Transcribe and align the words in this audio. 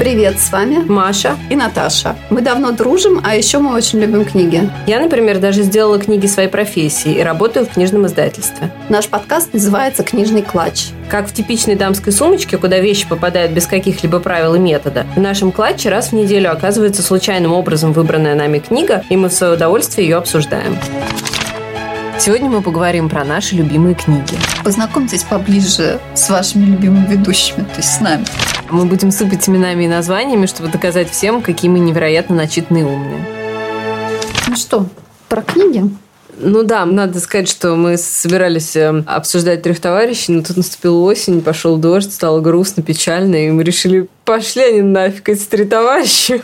Привет, 0.00 0.40
с 0.40 0.50
вами 0.50 0.78
Маша 0.78 1.36
и 1.50 1.56
Наташа. 1.56 2.16
Мы 2.30 2.40
давно 2.40 2.70
дружим, 2.72 3.20
а 3.22 3.36
еще 3.36 3.58
мы 3.58 3.74
очень 3.74 4.00
любим 4.00 4.24
книги. 4.24 4.66
Я, 4.86 4.98
например, 4.98 5.40
даже 5.40 5.62
сделала 5.62 5.98
книги 5.98 6.26
своей 6.26 6.48
профессии 6.48 7.12
и 7.12 7.22
работаю 7.22 7.66
в 7.66 7.68
книжном 7.68 8.06
издательстве. 8.06 8.70
Наш 8.88 9.08
подкаст 9.08 9.52
называется 9.52 10.02
«Книжный 10.02 10.40
клатч». 10.40 10.86
Как 11.10 11.28
в 11.28 11.34
типичной 11.34 11.74
дамской 11.74 12.14
сумочке, 12.14 12.56
куда 12.56 12.78
вещи 12.78 13.06
попадают 13.06 13.52
без 13.52 13.66
каких-либо 13.66 14.20
правил 14.20 14.54
и 14.54 14.58
метода, 14.58 15.04
в 15.16 15.20
нашем 15.20 15.52
клатче 15.52 15.90
раз 15.90 16.12
в 16.12 16.12
неделю 16.14 16.50
оказывается 16.50 17.02
случайным 17.02 17.52
образом 17.52 17.92
выбранная 17.92 18.34
нами 18.34 18.58
книга, 18.58 19.04
и 19.10 19.18
мы 19.18 19.28
в 19.28 19.34
свое 19.34 19.52
удовольствие 19.52 20.08
ее 20.08 20.16
обсуждаем. 20.16 20.78
Сегодня 22.18 22.48
мы 22.48 22.62
поговорим 22.62 23.10
про 23.10 23.22
наши 23.22 23.54
любимые 23.54 23.94
книги. 23.96 24.38
Познакомьтесь 24.64 25.24
поближе 25.24 26.00
с 26.14 26.30
вашими 26.30 26.64
любимыми 26.64 27.06
ведущими, 27.06 27.64
то 27.64 27.76
есть 27.76 27.96
с 27.96 28.00
нами. 28.00 28.24
Мы 28.70 28.84
будем 28.84 29.10
сыпать 29.10 29.48
именами 29.48 29.84
и 29.84 29.88
названиями, 29.88 30.46
чтобы 30.46 30.70
доказать 30.70 31.10
всем, 31.10 31.42
какие 31.42 31.68
мы 31.68 31.80
невероятно 31.80 32.36
начитанные 32.36 32.84
и 32.84 32.86
умные. 32.86 33.26
Ну 34.46 34.54
что, 34.54 34.86
про 35.28 35.42
книги? 35.42 35.84
Ну 36.38 36.62
да, 36.62 36.86
надо 36.86 37.20
сказать, 37.20 37.48
что 37.48 37.74
мы 37.74 37.96
собирались 37.98 38.76
э, 38.76 39.02
обсуждать 39.06 39.62
трех 39.62 39.80
товарищей, 39.80 40.32
но 40.32 40.42
тут 40.42 40.56
наступила 40.56 41.00
осень, 41.00 41.42
пошел 41.42 41.76
дождь, 41.76 42.12
стало 42.12 42.40
грустно, 42.40 42.82
печально, 42.82 43.46
и 43.46 43.50
мы 43.50 43.62
решили, 43.62 44.08
пошли 44.24 44.62
они 44.62 44.82
нафиг, 44.82 45.28
эти 45.28 45.44
три 45.44 45.64
товарища. 45.64 46.42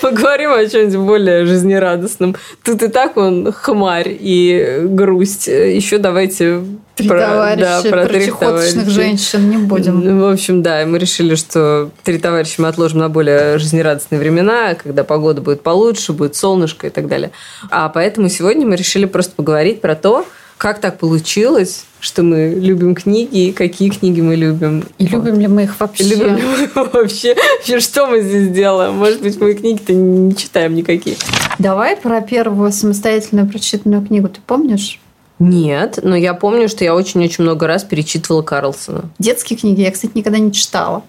Поговорим 0.00 0.52
о 0.52 0.66
чем-нибудь 0.66 1.06
более 1.06 1.46
жизнерадостном. 1.46 2.36
Тут 2.64 2.82
и 2.82 2.88
так 2.88 3.16
он 3.16 3.52
хмарь 3.52 4.16
и 4.18 4.80
грусть. 4.84 5.46
Еще 5.46 5.98
давайте 5.98 6.62
Три 6.94 7.08
про, 7.08 7.20
товарища, 7.20 7.80
да, 7.82 7.90
про, 7.90 8.02
про 8.02 8.08
трех 8.08 8.38
товарищей. 8.38 8.90
женщин 8.90 9.50
не 9.50 9.56
будем. 9.56 10.20
В 10.20 10.30
общем, 10.30 10.62
да, 10.62 10.84
мы 10.86 10.98
решили, 10.98 11.34
что 11.36 11.90
три 12.02 12.18
товарища 12.18 12.60
мы 12.60 12.68
отложим 12.68 12.98
на 12.98 13.08
более 13.08 13.58
жизнерадостные 13.58 14.18
времена, 14.18 14.74
когда 14.74 15.04
погода 15.04 15.40
будет 15.40 15.62
получше, 15.62 16.12
будет 16.12 16.36
солнышко 16.36 16.88
и 16.88 16.90
так 16.90 17.08
далее. 17.08 17.30
А 17.70 17.88
поэтому 17.88 18.28
сегодня 18.28 18.66
мы 18.66 18.76
решили 18.76 19.06
просто 19.06 19.34
поговорить 19.34 19.80
про 19.80 19.94
то, 19.94 20.26
как 20.62 20.78
так 20.78 20.96
получилось, 21.00 21.86
что 21.98 22.22
мы 22.22 22.54
любим 22.56 22.94
книги, 22.94 23.48
и 23.48 23.52
какие 23.52 23.90
книги 23.90 24.20
мы 24.20 24.36
любим. 24.36 24.84
И 24.96 25.06
любим 25.08 25.40
ли 25.40 25.48
мы 25.48 25.64
их 25.64 25.80
вообще? 25.80 26.04
Любим 26.04 26.36
ли 26.36 26.42
мы 26.44 26.62
их 26.62 26.76
вообще? 26.76 27.34
Что 27.80 28.06
мы 28.06 28.20
здесь 28.20 28.48
делаем? 28.50 28.94
Может 28.94 29.22
быть, 29.22 29.40
мы 29.40 29.54
книги-то 29.54 29.92
не 29.92 30.36
читаем 30.36 30.76
никакие. 30.76 31.16
Давай 31.58 31.96
про 31.96 32.20
первую 32.20 32.70
самостоятельно 32.70 33.44
прочитанную 33.44 34.06
книгу. 34.06 34.28
Ты 34.28 34.40
помнишь? 34.46 35.00
Нет, 35.40 35.98
но 36.00 36.14
я 36.14 36.32
помню, 36.32 36.68
что 36.68 36.84
я 36.84 36.94
очень-очень 36.94 37.42
много 37.42 37.66
раз 37.66 37.82
перечитывала 37.82 38.42
Карлсона. 38.42 39.10
Детские 39.18 39.58
книги 39.58 39.80
я, 39.80 39.90
кстати, 39.90 40.12
никогда 40.14 40.38
не 40.38 40.52
читала, 40.52 41.02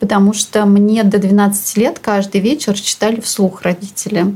потому 0.00 0.32
что 0.32 0.66
мне 0.66 1.04
до 1.04 1.18
12 1.18 1.76
лет 1.76 2.00
каждый 2.00 2.40
вечер 2.40 2.74
читали 2.74 3.20
вслух 3.20 3.62
родители. 3.62 4.34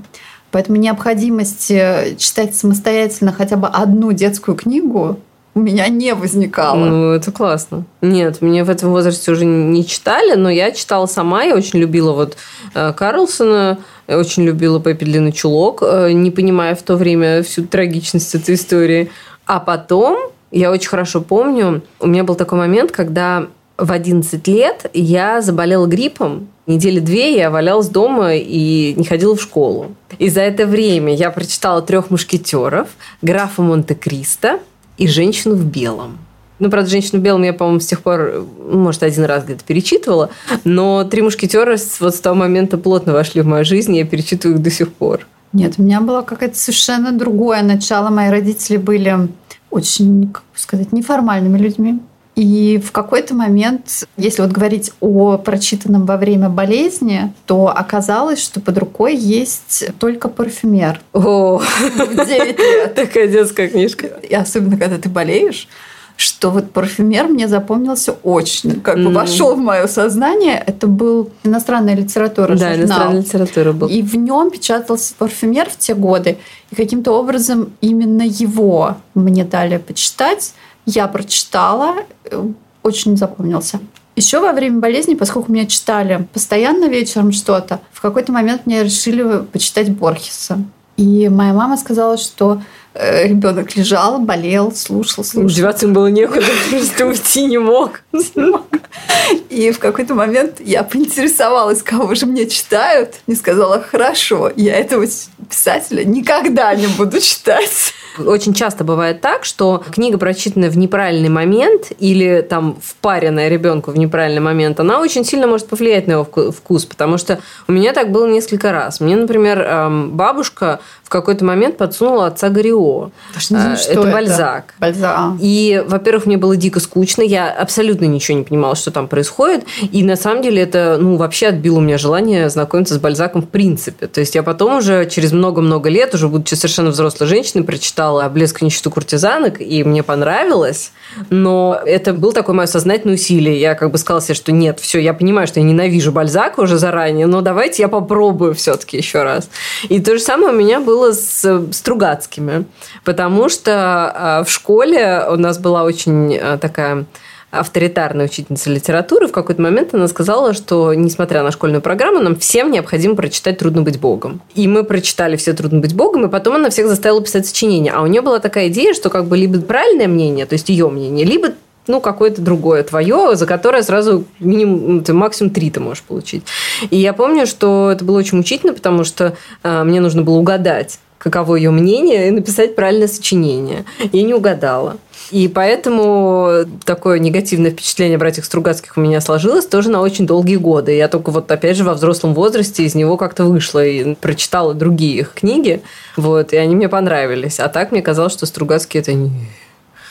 Поэтому 0.50 0.78
необходимость 0.78 1.70
э, 1.70 2.14
читать 2.18 2.56
самостоятельно 2.56 3.32
хотя 3.32 3.56
бы 3.56 3.68
одну 3.68 4.12
детскую 4.12 4.56
книгу 4.56 5.18
у 5.54 5.60
меня 5.60 5.88
не 5.88 6.14
возникало. 6.14 6.76
Ну, 6.76 7.10
это 7.12 7.32
классно. 7.32 7.84
Нет, 8.00 8.40
мне 8.40 8.62
в 8.62 8.70
этом 8.70 8.90
возрасте 8.90 9.32
уже 9.32 9.44
не 9.44 9.84
читали, 9.84 10.34
но 10.34 10.48
я 10.48 10.70
читала 10.70 11.06
сама. 11.06 11.42
Я 11.42 11.56
очень 11.56 11.80
любила 11.80 12.12
вот 12.12 12.36
э, 12.74 12.92
Карлсона, 12.92 13.78
я 14.06 14.18
очень 14.18 14.44
любила 14.44 14.80
Пеппи 14.80 15.04
Длинный 15.04 15.32
Чулок, 15.32 15.82
э, 15.82 16.12
не 16.12 16.30
понимая 16.30 16.74
в 16.74 16.82
то 16.82 16.96
время 16.96 17.42
всю 17.42 17.64
трагичность 17.64 18.34
этой 18.34 18.54
истории. 18.54 19.10
А 19.44 19.58
потом, 19.58 20.18
я 20.52 20.70
очень 20.70 20.88
хорошо 20.88 21.20
помню, 21.20 21.82
у 21.98 22.06
меня 22.06 22.22
был 22.22 22.36
такой 22.36 22.58
момент, 22.58 22.92
когда 22.92 23.48
в 23.80 23.90
11 23.90 24.46
лет 24.48 24.90
я 24.92 25.40
заболела 25.40 25.86
гриппом. 25.86 26.48
Недели 26.66 27.00
две 27.00 27.36
я 27.36 27.50
валялась 27.50 27.88
дома 27.88 28.34
и 28.34 28.94
не 28.94 29.04
ходила 29.04 29.34
в 29.34 29.42
школу. 29.42 29.96
И 30.18 30.28
за 30.28 30.42
это 30.42 30.66
время 30.66 31.14
я 31.14 31.30
прочитала 31.30 31.82
трех 31.82 32.10
мушкетеров, 32.10 32.88
графа 33.22 33.62
Монте-Кристо 33.62 34.60
и 34.98 35.08
женщину 35.08 35.54
в 35.54 35.64
белом. 35.64 36.18
Ну, 36.58 36.68
правда, 36.68 36.90
«Женщину 36.90 37.20
в 37.20 37.24
белом» 37.24 37.42
я, 37.42 37.54
по-моему, 37.54 37.80
с 37.80 37.86
тех 37.86 38.02
пор, 38.02 38.46
может, 38.70 39.02
один 39.02 39.24
раз 39.24 39.44
где-то 39.44 39.64
перечитывала, 39.64 40.28
но 40.64 41.04
«Три 41.04 41.22
мушкетера» 41.22 41.78
вот 42.00 42.14
с 42.14 42.20
того 42.20 42.36
момента 42.36 42.76
плотно 42.76 43.14
вошли 43.14 43.40
в 43.40 43.46
мою 43.46 43.64
жизнь, 43.64 43.96
и 43.96 44.00
я 44.00 44.04
перечитываю 44.04 44.58
их 44.58 44.62
до 44.62 44.70
сих 44.70 44.92
пор. 44.92 45.26
Нет, 45.54 45.76
у 45.78 45.82
меня 45.82 46.02
было 46.02 46.20
какое-то 46.20 46.58
совершенно 46.58 47.12
другое 47.12 47.62
начало. 47.62 48.10
Мои 48.10 48.28
родители 48.28 48.76
были 48.76 49.30
очень, 49.70 50.30
как 50.30 50.42
сказать, 50.54 50.92
неформальными 50.92 51.56
людьми. 51.56 51.98
И 52.40 52.78
в 52.78 52.90
какой-то 52.90 53.34
момент, 53.34 54.08
если 54.16 54.40
вот 54.40 54.50
говорить 54.50 54.92
о 55.00 55.36
прочитанном 55.36 56.06
во 56.06 56.16
время 56.16 56.48
болезни, 56.48 57.34
то 57.44 57.68
оказалось, 57.68 58.42
что 58.42 58.62
под 58.62 58.78
рукой 58.78 59.14
есть 59.14 59.84
только 59.98 60.30
парфюмер. 60.30 61.02
О, 61.12 61.58
в 61.58 62.14
9 62.14 62.58
лет. 62.58 62.94
Такая 62.94 63.28
детская 63.28 63.68
книжка. 63.68 64.06
И 64.06 64.34
особенно, 64.34 64.78
когда 64.78 64.96
ты 64.96 65.10
болеешь, 65.10 65.68
что 66.16 66.50
вот 66.50 66.70
парфюмер 66.70 67.28
мне 67.28 67.46
запомнился 67.46 68.12
очень, 68.22 68.80
как 68.80 68.96
бы 68.96 69.10
вошел 69.12 69.54
в 69.54 69.58
мое 69.58 69.86
сознание. 69.86 70.64
Это 70.66 70.86
был 70.86 71.28
иностранная 71.44 71.94
литература, 71.94 72.56
да, 72.56 72.70
журнал. 72.70 72.76
иностранная 72.78 73.20
литература 73.20 73.72
был. 73.72 73.88
И 73.88 74.00
в 74.00 74.14
нем 74.14 74.50
печатался 74.50 75.12
парфюмер 75.18 75.68
в 75.68 75.76
те 75.76 75.94
годы. 75.94 76.38
И 76.70 76.74
каким-то 76.74 77.12
образом 77.12 77.74
именно 77.82 78.22
его 78.22 78.96
мне 79.12 79.44
дали 79.44 79.76
почитать. 79.76 80.54
Я 80.92 81.06
прочитала, 81.06 81.94
э, 82.24 82.44
очень 82.82 83.16
запомнился. 83.16 83.78
Еще 84.16 84.40
во 84.40 84.52
время 84.52 84.80
болезни, 84.80 85.14
поскольку 85.14 85.52
меня 85.52 85.66
читали 85.66 86.26
постоянно 86.32 86.86
вечером 86.86 87.32
что-то, 87.32 87.80
в 87.92 88.00
какой-то 88.00 88.32
момент 88.32 88.66
мне 88.66 88.82
решили 88.82 89.44
почитать 89.44 89.90
Борхеса. 89.90 90.58
И 90.96 91.28
моя 91.28 91.54
мама 91.54 91.76
сказала, 91.76 92.18
что 92.18 92.60
э, 92.92 93.28
ребенок 93.28 93.76
лежал, 93.76 94.18
болел, 94.18 94.72
слушал, 94.72 95.22
слушал. 95.24 95.48
Деваться 95.48 95.86
им 95.86 95.92
было 95.92 96.08
некуда, 96.08 96.44
просто 96.70 97.06
уйти 97.06 97.46
не 97.46 97.58
мог. 97.58 98.02
И 99.48 99.70
в 99.70 99.78
какой-то 99.78 100.14
момент 100.14 100.60
я 100.60 100.82
поинтересовалась, 100.82 101.82
кого 101.82 102.14
же 102.14 102.26
мне 102.26 102.46
читают. 102.46 103.14
И 103.26 103.34
сказала, 103.34 103.80
хорошо, 103.80 104.50
я 104.56 104.74
этого 104.74 105.06
писателя 105.48 106.04
никогда 106.04 106.74
не 106.74 106.88
буду 106.88 107.20
читать. 107.20 107.94
Очень 108.18 108.54
часто 108.54 108.84
бывает 108.84 109.20
так, 109.20 109.44
что 109.44 109.82
книга, 109.90 110.18
прочитанная 110.18 110.70
в 110.70 110.76
неправильный 110.76 111.28
момент 111.28 111.92
или 111.98 112.40
там 112.48 112.76
впаренная 112.82 113.48
ребенку 113.48 113.90
в 113.90 113.98
неправильный 113.98 114.40
момент, 114.40 114.80
она 114.80 115.00
очень 115.00 115.24
сильно 115.24 115.46
может 115.46 115.68
повлиять 115.68 116.06
на 116.06 116.12
его 116.12 116.24
вкус, 116.24 116.84
потому 116.84 117.18
что 117.18 117.40
у 117.68 117.72
меня 117.72 117.92
так 117.92 118.10
было 118.10 118.26
несколько 118.26 118.72
раз. 118.72 119.00
Мне, 119.00 119.16
например, 119.16 119.60
эм, 119.60 120.10
бабушка 120.10 120.80
в 121.02 121.08
какой-то 121.08 121.44
момент 121.44 121.76
подсунула 121.76 122.26
отца 122.26 122.48
Горио. 122.48 123.10
Знаю, 123.38 123.76
что 123.76 123.92
это, 123.92 124.00
это 124.00 124.12
Бальзак. 124.12 124.74
Бальзак. 124.78 125.16
А. 125.16 125.36
И, 125.40 125.82
во-первых, 125.86 126.26
мне 126.26 126.36
было 126.36 126.56
дико 126.56 126.80
скучно, 126.80 127.22
я 127.22 127.50
абсолютно 127.50 128.04
ничего 128.04 128.38
не 128.38 128.44
понимала, 128.44 128.76
что 128.76 128.90
там 128.90 129.08
происходит, 129.08 129.64
и 129.90 130.02
на 130.02 130.16
самом 130.16 130.42
деле 130.42 130.62
это, 130.62 130.98
ну, 131.00 131.16
вообще 131.16 131.48
отбило 131.48 131.78
у 131.78 131.80
меня 131.80 131.98
желание 131.98 132.48
знакомиться 132.50 132.94
с 132.94 132.98
Бальзаком 132.98 133.42
в 133.42 133.48
принципе. 133.48 134.06
То 134.06 134.20
есть 134.20 134.34
я 134.34 134.42
потом 134.42 134.76
уже 134.76 135.08
через 135.08 135.32
много-много 135.32 135.88
лет, 135.88 136.14
уже 136.14 136.28
будучи 136.28 136.54
совершенно 136.54 136.90
взрослой 136.90 137.26
женщиной, 137.26 137.64
прочитала 137.64 137.99
прочитала 138.00 138.28
«Блеск 138.30 138.62
нищету 138.62 138.90
куртизанок», 138.90 139.60
и 139.60 139.84
мне 139.84 140.02
понравилось, 140.02 140.92
но 141.28 141.78
это 141.84 142.14
был 142.14 142.32
такое 142.32 142.56
мое 142.56 142.66
сознательное 142.66 143.16
усилие. 143.16 143.60
Я 143.60 143.74
как 143.74 143.90
бы 143.90 143.98
сказала 143.98 144.22
себе, 144.22 144.34
что 144.34 144.52
нет, 144.52 144.80
все, 144.80 145.00
я 145.00 145.12
понимаю, 145.12 145.46
что 145.46 145.60
я 145.60 145.66
ненавижу 145.66 146.10
Бальзака 146.10 146.60
уже 146.60 146.78
заранее, 146.78 147.26
но 147.26 147.42
давайте 147.42 147.82
я 147.82 147.88
попробую 147.88 148.54
все-таки 148.54 148.96
еще 148.96 149.22
раз. 149.22 149.50
И 149.90 150.00
то 150.00 150.16
же 150.16 150.22
самое 150.22 150.54
у 150.54 150.56
меня 150.56 150.80
было 150.80 151.12
с 151.12 151.62
Стругацкими, 151.72 152.64
потому 153.04 153.50
что 153.50 153.72
а, 153.74 154.44
в 154.44 154.50
школе 154.50 155.26
у 155.30 155.36
нас 155.36 155.58
была 155.58 155.82
очень 155.82 156.38
а, 156.38 156.56
такая 156.56 157.04
авторитарная 157.50 158.26
учительница 158.26 158.70
литературы, 158.70 159.26
в 159.26 159.32
какой-то 159.32 159.60
момент 159.60 159.94
она 159.94 160.08
сказала, 160.08 160.52
что, 160.52 160.94
несмотря 160.94 161.42
на 161.42 161.50
школьную 161.50 161.82
программу, 161.82 162.20
нам 162.20 162.36
всем 162.36 162.70
необходимо 162.70 163.16
прочитать 163.16 163.58
«Трудно 163.58 163.82
быть 163.82 163.98
Богом». 163.98 164.40
И 164.54 164.68
мы 164.68 164.84
прочитали 164.84 165.36
все 165.36 165.52
«Трудно 165.52 165.80
быть 165.80 165.94
Богом», 165.94 166.26
и 166.26 166.28
потом 166.28 166.56
она 166.56 166.70
всех 166.70 166.86
заставила 166.86 167.22
писать 167.22 167.46
сочинения. 167.46 167.92
А 167.92 168.02
у 168.02 168.06
нее 168.06 168.22
была 168.22 168.38
такая 168.38 168.68
идея, 168.68 168.94
что 168.94 169.10
как 169.10 169.26
бы 169.26 169.36
либо 169.36 169.60
правильное 169.60 170.06
мнение, 170.06 170.46
то 170.46 170.52
есть 170.52 170.68
ее 170.68 170.88
мнение, 170.88 171.24
либо 171.26 171.48
ну, 171.86 172.00
какое-то 172.00 172.40
другое 172.40 172.84
твое, 172.84 173.34
за 173.34 173.46
которое 173.46 173.82
сразу 173.82 174.24
минимум, 174.38 174.96
ну, 174.96 175.02
ты 175.02 175.12
максимум 175.12 175.52
три 175.52 175.70
ты 175.70 175.80
можешь 175.80 176.04
получить. 176.04 176.44
И 176.90 176.96
я 176.96 177.12
помню, 177.12 177.46
что 177.46 177.90
это 177.90 178.04
было 178.04 178.18
очень 178.18 178.38
мучительно, 178.38 178.74
потому 178.74 179.02
что 179.02 179.34
э, 179.62 179.82
мне 179.82 180.00
нужно 180.00 180.22
было 180.22 180.36
угадать, 180.36 181.00
каково 181.18 181.56
ее 181.56 181.70
мнение, 181.70 182.28
и 182.28 182.30
написать 182.30 182.76
правильное 182.76 183.08
сочинение. 183.08 183.84
Я 184.12 184.22
не 184.22 184.34
угадала. 184.34 184.98
И 185.30 185.46
поэтому 185.46 186.64
такое 186.84 187.18
негативное 187.20 187.70
впечатление 187.70 188.16
о 188.16 188.18
братьях 188.18 188.44
Стругацких 188.44 188.96
у 188.96 189.00
меня 189.00 189.20
сложилось 189.20 189.66
тоже 189.66 189.88
на 189.88 190.00
очень 190.00 190.26
долгие 190.26 190.56
годы. 190.56 190.92
Я 190.96 191.08
только 191.08 191.30
вот 191.30 191.50
опять 191.50 191.76
же 191.76 191.84
во 191.84 191.94
взрослом 191.94 192.34
возрасте 192.34 192.84
из 192.84 192.94
него 192.96 193.16
как-то 193.16 193.44
вышла 193.44 193.84
и 193.84 194.14
прочитала 194.14 194.74
другие 194.74 195.20
их 195.20 195.34
книги. 195.34 195.82
Вот, 196.16 196.52
и 196.52 196.56
они 196.56 196.74
мне 196.74 196.88
понравились. 196.88 197.60
А 197.60 197.68
так 197.68 197.92
мне 197.92 198.02
казалось, 198.02 198.32
что 198.32 198.46
Стругацкие 198.46 199.02
это 199.02 199.12
не 199.12 199.30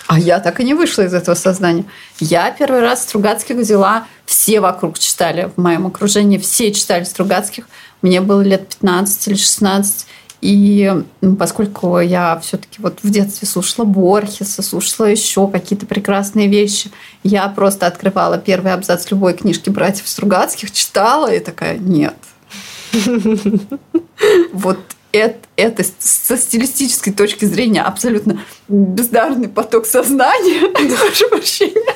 А 0.07 0.18
я 0.18 0.39
так 0.39 0.62
и 0.62 0.63
не 0.63 0.74
вышла 0.74 1.01
из 1.01 1.13
этого 1.13 1.36
сознания. 1.36 1.83
Я 2.21 2.50
первый 2.51 2.80
раз 2.80 3.04
Стругацких 3.04 3.57
взяла, 3.57 4.07
все 4.25 4.62
вокруг 4.62 5.00
читали 5.00 5.51
в 5.56 5.62
моем 5.62 5.88
окружении, 5.88 6.38
все 6.38 6.71
читали 6.71 7.04
Стругацких. 7.04 7.68
Мне 8.01 8.21
было 8.21 8.42
лет 8.42 8.69
15 8.69 9.27
или 9.27 9.36
16. 9.36 10.07
И 10.41 11.03
поскольку 11.38 12.00
я 12.00 12.39
все-таки 12.39 12.81
вот 12.81 13.00
в 13.03 13.09
детстве 13.09 13.47
слушала 13.47 13.86
Борхеса, 13.86 14.62
слушала 14.62 15.07
еще 15.07 15.47
какие-то 15.47 15.86
прекрасные 15.86 16.47
вещи, 16.47 16.91
я 17.24 17.47
просто 17.50 17.88
открывала 17.88 18.38
первый 18.38 18.74
абзац 18.74 19.12
любой 19.12 19.33
книжки 19.33 19.69
братьев 19.69 20.07
Стругацких, 20.07 20.71
читала 20.71 21.33
и 21.33 21.39
такая, 21.39 21.77
нет. 21.77 22.15
Вот 24.53 24.80
это, 25.12 25.39
это 25.56 25.83
со 26.00 26.38
стилистической 26.38 27.13
точки 27.13 27.45
зрения 27.45 27.81
абсолютно 27.81 28.42
бездарный 28.68 29.47
поток 29.47 29.85
сознания, 29.85 30.69
прошу 30.74 31.30
прощения. 31.30 31.95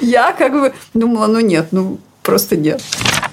Я 0.00 0.32
как 0.32 0.52
бы 0.52 0.74
думала, 0.94 1.26
ну 1.26 1.40
нет, 1.40 1.68
ну 1.72 1.98
просто 2.22 2.56
нет. 2.56 2.82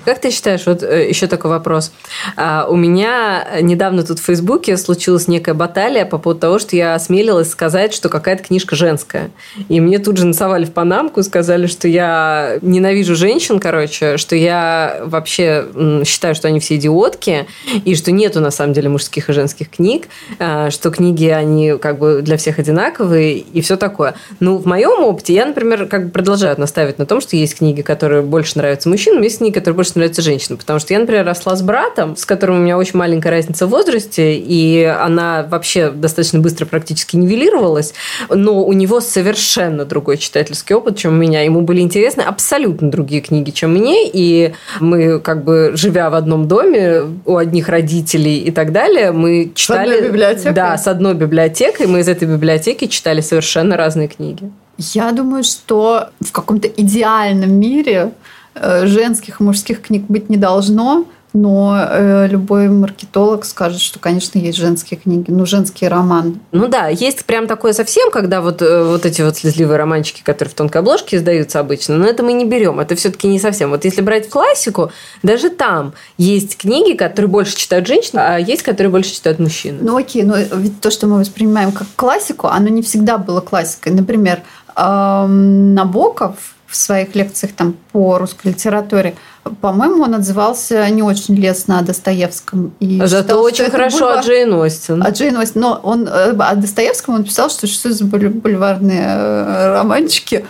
Как 0.05 0.19
ты 0.19 0.31
считаешь, 0.31 0.65
вот 0.65 0.81
э, 0.83 1.07
еще 1.07 1.27
такой 1.27 1.51
вопрос. 1.51 1.91
А, 2.35 2.65
у 2.67 2.75
меня 2.75 3.47
недавно 3.61 4.03
тут 4.03 4.19
в 4.19 4.23
Фейсбуке 4.23 4.77
случилась 4.77 5.27
некая 5.27 5.53
баталия 5.53 6.05
по 6.05 6.17
поводу 6.17 6.39
того, 6.39 6.59
что 6.59 6.75
я 6.75 6.95
осмелилась 6.95 7.49
сказать, 7.49 7.93
что 7.93 8.09
какая-то 8.09 8.43
книжка 8.43 8.75
женская. 8.75 9.31
И 9.69 9.79
мне 9.79 9.99
тут 9.99 10.17
же 10.17 10.25
насовали 10.25 10.65
в 10.65 10.71
панамку, 10.71 11.21
сказали, 11.21 11.67
что 11.67 11.87
я 11.87 12.57
ненавижу 12.61 13.15
женщин, 13.15 13.59
короче, 13.59 14.17
что 14.17 14.35
я 14.35 15.01
вообще 15.03 15.67
считаю, 16.05 16.33
что 16.33 16.47
они 16.47 16.59
все 16.59 16.75
идиотки, 16.75 17.45
и 17.85 17.95
что 17.95 18.11
нету 18.11 18.39
на 18.39 18.51
самом 18.51 18.73
деле 18.73 18.89
мужских 18.89 19.29
и 19.29 19.33
женских 19.33 19.69
книг, 19.69 20.07
а, 20.39 20.71
что 20.71 20.89
книги, 20.89 21.27
они 21.27 21.77
как 21.79 21.99
бы 21.99 22.21
для 22.21 22.37
всех 22.37 22.57
одинаковые 22.57 23.37
и 23.37 23.61
все 23.61 23.77
такое. 23.77 24.15
Ну, 24.39 24.57
в 24.57 24.65
моем 24.65 25.03
опыте 25.03 25.33
я, 25.33 25.45
например, 25.45 25.85
как 25.85 26.05
бы 26.05 26.11
продолжаю 26.11 26.59
настаивать 26.59 26.97
на 26.97 27.05
том, 27.05 27.21
что 27.21 27.35
есть 27.35 27.57
книги, 27.59 27.81
которые 27.81 28.23
больше 28.23 28.57
нравятся 28.57 28.89
мужчинам, 28.89 29.21
есть 29.21 29.37
книги, 29.37 29.53
которые 29.53 29.75
больше 29.75 29.90
больше 29.91 29.99
нравится 29.99 30.21
женщинам. 30.21 30.57
Потому 30.57 30.79
что 30.79 30.93
я, 30.93 30.99
например, 30.99 31.25
росла 31.25 31.55
с 31.55 31.61
братом, 31.61 32.15
с 32.15 32.25
которым 32.25 32.57
у 32.57 32.59
меня 32.59 32.77
очень 32.77 32.97
маленькая 32.97 33.29
разница 33.29 33.67
в 33.67 33.69
возрасте, 33.69 34.35
и 34.35 34.83
она 34.83 35.45
вообще 35.49 35.91
достаточно 35.91 36.39
быстро 36.39 36.65
практически 36.65 37.15
нивелировалась, 37.15 37.93
но 38.29 38.63
у 38.63 38.73
него 38.73 39.01
совершенно 39.01 39.85
другой 39.85 40.17
читательский 40.17 40.73
опыт, 40.73 40.97
чем 40.97 41.13
у 41.13 41.17
меня. 41.17 41.43
Ему 41.43 41.61
были 41.61 41.81
интересны 41.81 42.21
абсолютно 42.21 42.89
другие 42.89 43.21
книги, 43.21 43.51
чем 43.51 43.73
мне, 43.73 44.09
и 44.11 44.53
мы, 44.79 45.19
как 45.19 45.43
бы, 45.43 45.71
живя 45.75 46.09
в 46.09 46.15
одном 46.15 46.47
доме, 46.47 47.01
у 47.25 47.37
одних 47.37 47.69
родителей 47.69 48.37
и 48.39 48.51
так 48.51 48.71
далее, 48.71 49.11
мы 49.11 49.51
читали... 49.55 49.89
С 49.89 49.93
одной 49.93 50.09
библиотекой? 50.09 50.53
Да, 50.53 50.77
с 50.77 50.87
одной 50.87 51.13
библиотекой, 51.13 51.87
мы 51.87 51.99
из 51.99 52.07
этой 52.07 52.27
библиотеки 52.27 52.87
читали 52.87 53.21
совершенно 53.21 53.77
разные 53.77 54.07
книги. 54.07 54.51
Я 54.77 55.11
думаю, 55.11 55.43
что 55.43 56.09
в 56.19 56.31
каком-то 56.31 56.67
идеальном 56.67 57.51
мире 57.53 58.11
женских 58.55 59.39
и 59.39 59.43
мужских 59.43 59.81
книг 59.81 60.05
быть 60.07 60.29
не 60.29 60.37
должно, 60.37 61.05
но 61.33 61.77
э, 61.79 62.27
любой 62.27 62.67
маркетолог 62.67 63.45
скажет, 63.45 63.79
что, 63.79 63.99
конечно, 63.99 64.37
есть 64.37 64.57
женские 64.57 64.99
книги, 64.99 65.31
ну, 65.31 65.45
женский 65.45 65.87
роман. 65.87 66.39
Ну 66.51 66.67
да, 66.67 66.87
есть 66.87 67.25
прям 67.25 67.47
такое 67.47 67.73
совсем, 67.73 68.11
когда 68.11 68.41
вот, 68.41 68.61
э, 68.61 68.83
вот 68.83 69.05
эти 69.05 69.21
вот 69.21 69.37
слезливые 69.37 69.77
романчики, 69.77 70.21
которые 70.23 70.51
в 70.51 70.55
тонкой 70.55 70.79
обложке 70.79 71.17
издаются 71.17 71.59
обычно, 71.59 71.97
но 71.97 72.05
это 72.05 72.23
мы 72.23 72.33
не 72.33 72.45
берем, 72.45 72.79
это 72.79 72.95
все-таки 72.95 73.27
не 73.27 73.39
совсем. 73.39 73.69
Вот 73.69 73.85
если 73.85 74.01
брать 74.01 74.29
классику, 74.29 74.91
даже 75.23 75.49
там 75.49 75.93
есть 76.17 76.57
книги, 76.57 76.97
которые 76.97 77.29
больше 77.29 77.55
читают 77.55 77.87
женщины, 77.87 78.19
а 78.19 78.37
есть, 78.37 78.63
которые 78.63 78.91
больше 78.91 79.13
читают 79.13 79.39
мужчины. 79.39 79.77
Ну 79.81 79.97
окей, 79.97 80.23
но 80.23 80.35
ведь 80.37 80.81
то, 80.81 80.91
что 80.91 81.07
мы 81.07 81.19
воспринимаем 81.19 81.71
как 81.71 81.87
классику, 81.95 82.47
оно 82.47 82.67
не 82.67 82.81
всегда 82.81 83.17
было 83.17 83.39
классикой. 83.39 83.93
Например, 83.93 84.41
эм, 84.75 85.73
Набоков 85.73 86.35
в 86.71 86.75
своих 86.75 87.15
лекциях 87.15 87.53
там, 87.53 87.75
по 87.91 88.17
русской 88.17 88.47
литературе, 88.47 89.15
по-моему, 89.59 90.03
он 90.03 90.15
отзывался 90.15 90.89
не 90.89 91.03
очень 91.03 91.35
лестно 91.35 91.79
о 91.79 91.81
Достоевском. 91.81 92.73
И 92.79 92.99
Зато 93.05 93.23
считал, 93.23 93.41
очень 93.43 93.69
хорошо 93.69 93.99
бульвар... 93.99 94.19
о 94.19 94.21
Джейн 94.21 94.53
Остин. 94.53 95.03
О 95.03 95.09
Джейн 95.09 95.37
Остин. 95.37 95.61
Но 95.61 95.79
он, 95.83 96.07
э, 96.07 96.31
о 96.37 96.55
Достоевском 96.55 97.15
он 97.15 97.23
писал, 97.23 97.49
что 97.49 97.67
что 97.67 97.91
за 97.91 98.05
бульварные 98.05 99.03
э, 99.03 99.73
романчики. 99.73 100.45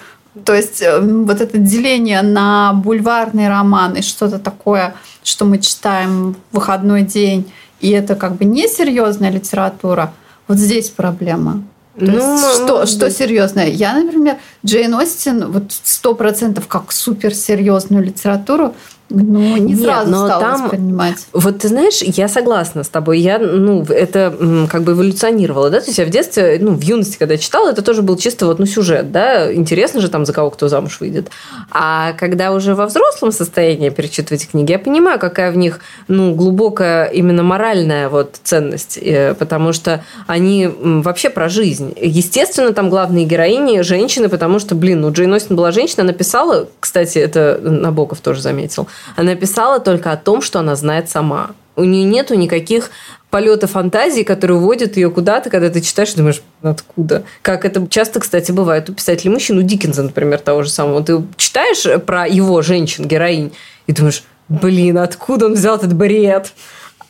То 0.46 0.54
есть 0.54 0.82
э, 0.82 1.00
вот 1.00 1.42
это 1.42 1.58
деление 1.58 2.22
на 2.22 2.74
бульварный 2.74 3.50
роман 3.50 3.96
и 3.96 4.02
что-то 4.02 4.40
такое, 4.40 4.94
что 5.24 5.46
мы 5.46 5.58
читаем 5.58 6.36
в 6.52 6.56
выходной 6.56 7.02
день, 7.04 7.52
и 7.80 7.90
это 7.90 8.16
как 8.16 8.36
бы 8.36 8.46
несерьезная 8.46 9.32
литература, 9.32 10.14
вот 10.48 10.58
здесь 10.58 10.90
проблема. 10.90 11.64
То 11.98 12.06
ну, 12.06 12.34
есть, 12.34 12.56
что, 12.56 12.86
что 12.86 13.12
серьезное? 13.12 13.68
Я, 13.68 13.94
например, 13.94 14.38
Джейн 14.66 14.94
Остин 14.94 15.52
вот 15.52 15.74
сто 15.84 16.16
процентов 16.16 16.68
как 16.68 16.92
суперсерьезную 16.92 18.04
литературу 18.04 18.74
ну, 19.12 19.58
не 19.58 19.74
Нет, 19.74 19.84
сразу 19.84 20.12
но 20.12 20.26
стала 20.26 20.42
там, 20.42 20.64
воспринимать. 20.64 21.28
Вот 21.34 21.60
ты 21.60 21.68
знаешь, 21.68 22.02
я 22.02 22.28
согласна 22.28 22.84
с 22.84 22.90
тобой. 22.90 23.20
Я, 23.20 23.40
ну, 23.40 23.84
это 23.84 24.34
как 24.70 24.84
бы 24.84 24.94
эволюционировало, 24.94 25.70
да? 25.70 25.80
То 25.80 25.88
есть 25.88 25.98
я 25.98 26.06
в 26.06 26.10
детстве, 26.10 26.58
ну, 26.60 26.72
в 26.72 26.82
юности, 26.82 27.18
когда 27.18 27.38
читала, 27.38 27.70
это 27.70 27.82
тоже 27.82 28.02
был 28.02 28.18
чисто 28.18 28.46
вот, 28.46 28.60
ну, 28.60 28.66
сюжет, 28.66 29.12
да? 29.12 29.54
Интересно 29.54 30.02
же 30.02 30.10
там, 30.10 30.26
за 30.26 30.34
кого 30.34 30.50
кто 30.50 30.68
замуж 30.68 31.00
выйдет. 31.00 31.30
А 31.72 32.14
когда 32.14 32.52
уже 32.52 32.76
во 32.76 32.86
взрослом 32.86 33.32
состоянии 33.32 33.90
перечитывать 33.90 34.50
книги, 34.50 34.72
я 34.72 34.80
понимаю, 34.80 35.20
какая 35.20 35.52
в 35.52 35.58
них, 35.58 35.80
ну, 36.08 36.34
глубокая 36.34 37.06
именно 37.06 37.44
моральная 37.44 38.10
вот 38.10 38.40
ценность. 38.44 38.98
Э, 39.02 39.34
потому 39.34 39.74
что 39.74 40.04
они 40.28 40.70
вообще 40.82 41.30
про 41.30 41.50
жизнь. 41.50 41.94
Естественно, 42.00 42.74
там 42.74 42.90
главные 42.90 43.26
героини 43.26 43.82
женщины, 43.82 44.30
потому 44.30 44.60
что, 44.60 44.76
блин, 44.76 45.02
ну, 45.02 45.12
Джейн 45.12 45.34
Остин 45.34 45.56
была 45.56 45.72
женщина, 45.72 46.04
она 46.04 46.14
писала, 46.14 46.68
кстати, 46.80 47.18
это 47.18 47.60
Набоков 47.62 48.22
тоже 48.22 48.42
заметил, 48.42 48.88
она 49.16 49.36
писала 49.36 49.80
только 49.80 50.12
о 50.12 50.18
том, 50.18 50.42
что 50.42 50.60
она 50.60 50.76
знает 50.76 51.10
сама. 51.10 51.52
У 51.76 51.84
нее 51.84 52.04
нету 52.04 52.36
никаких 52.36 52.92
полета 53.30 53.66
фантазии, 53.66 54.24
которые 54.24 54.58
уводят 54.58 54.98
ее 54.98 55.10
куда-то, 55.10 55.50
когда 55.50 55.70
ты 55.70 55.82
читаешь, 55.82 56.14
думаешь, 56.14 56.42
откуда? 56.62 57.24
Как 57.42 57.66
это 57.66 57.88
часто, 57.88 58.20
кстати, 58.20 58.52
бывает 58.52 58.90
у 58.90 58.94
писателей 58.94 59.32
мужчин, 59.32 59.58
у 59.58 59.62
Диккенса, 59.62 60.04
например, 60.04 60.40
того 60.40 60.64
же 60.64 60.70
самого. 60.70 61.02
Ты 61.04 61.24
читаешь 61.38 62.02
про 62.04 62.28
его 62.28 62.62
женщин, 62.62 63.08
героинь, 63.08 63.54
и 63.88 63.94
думаешь, 63.94 64.24
блин, 64.50 64.98
откуда 64.98 65.48
он 65.48 65.54
взял 65.54 65.78
этот 65.78 65.94
бред? 65.94 66.54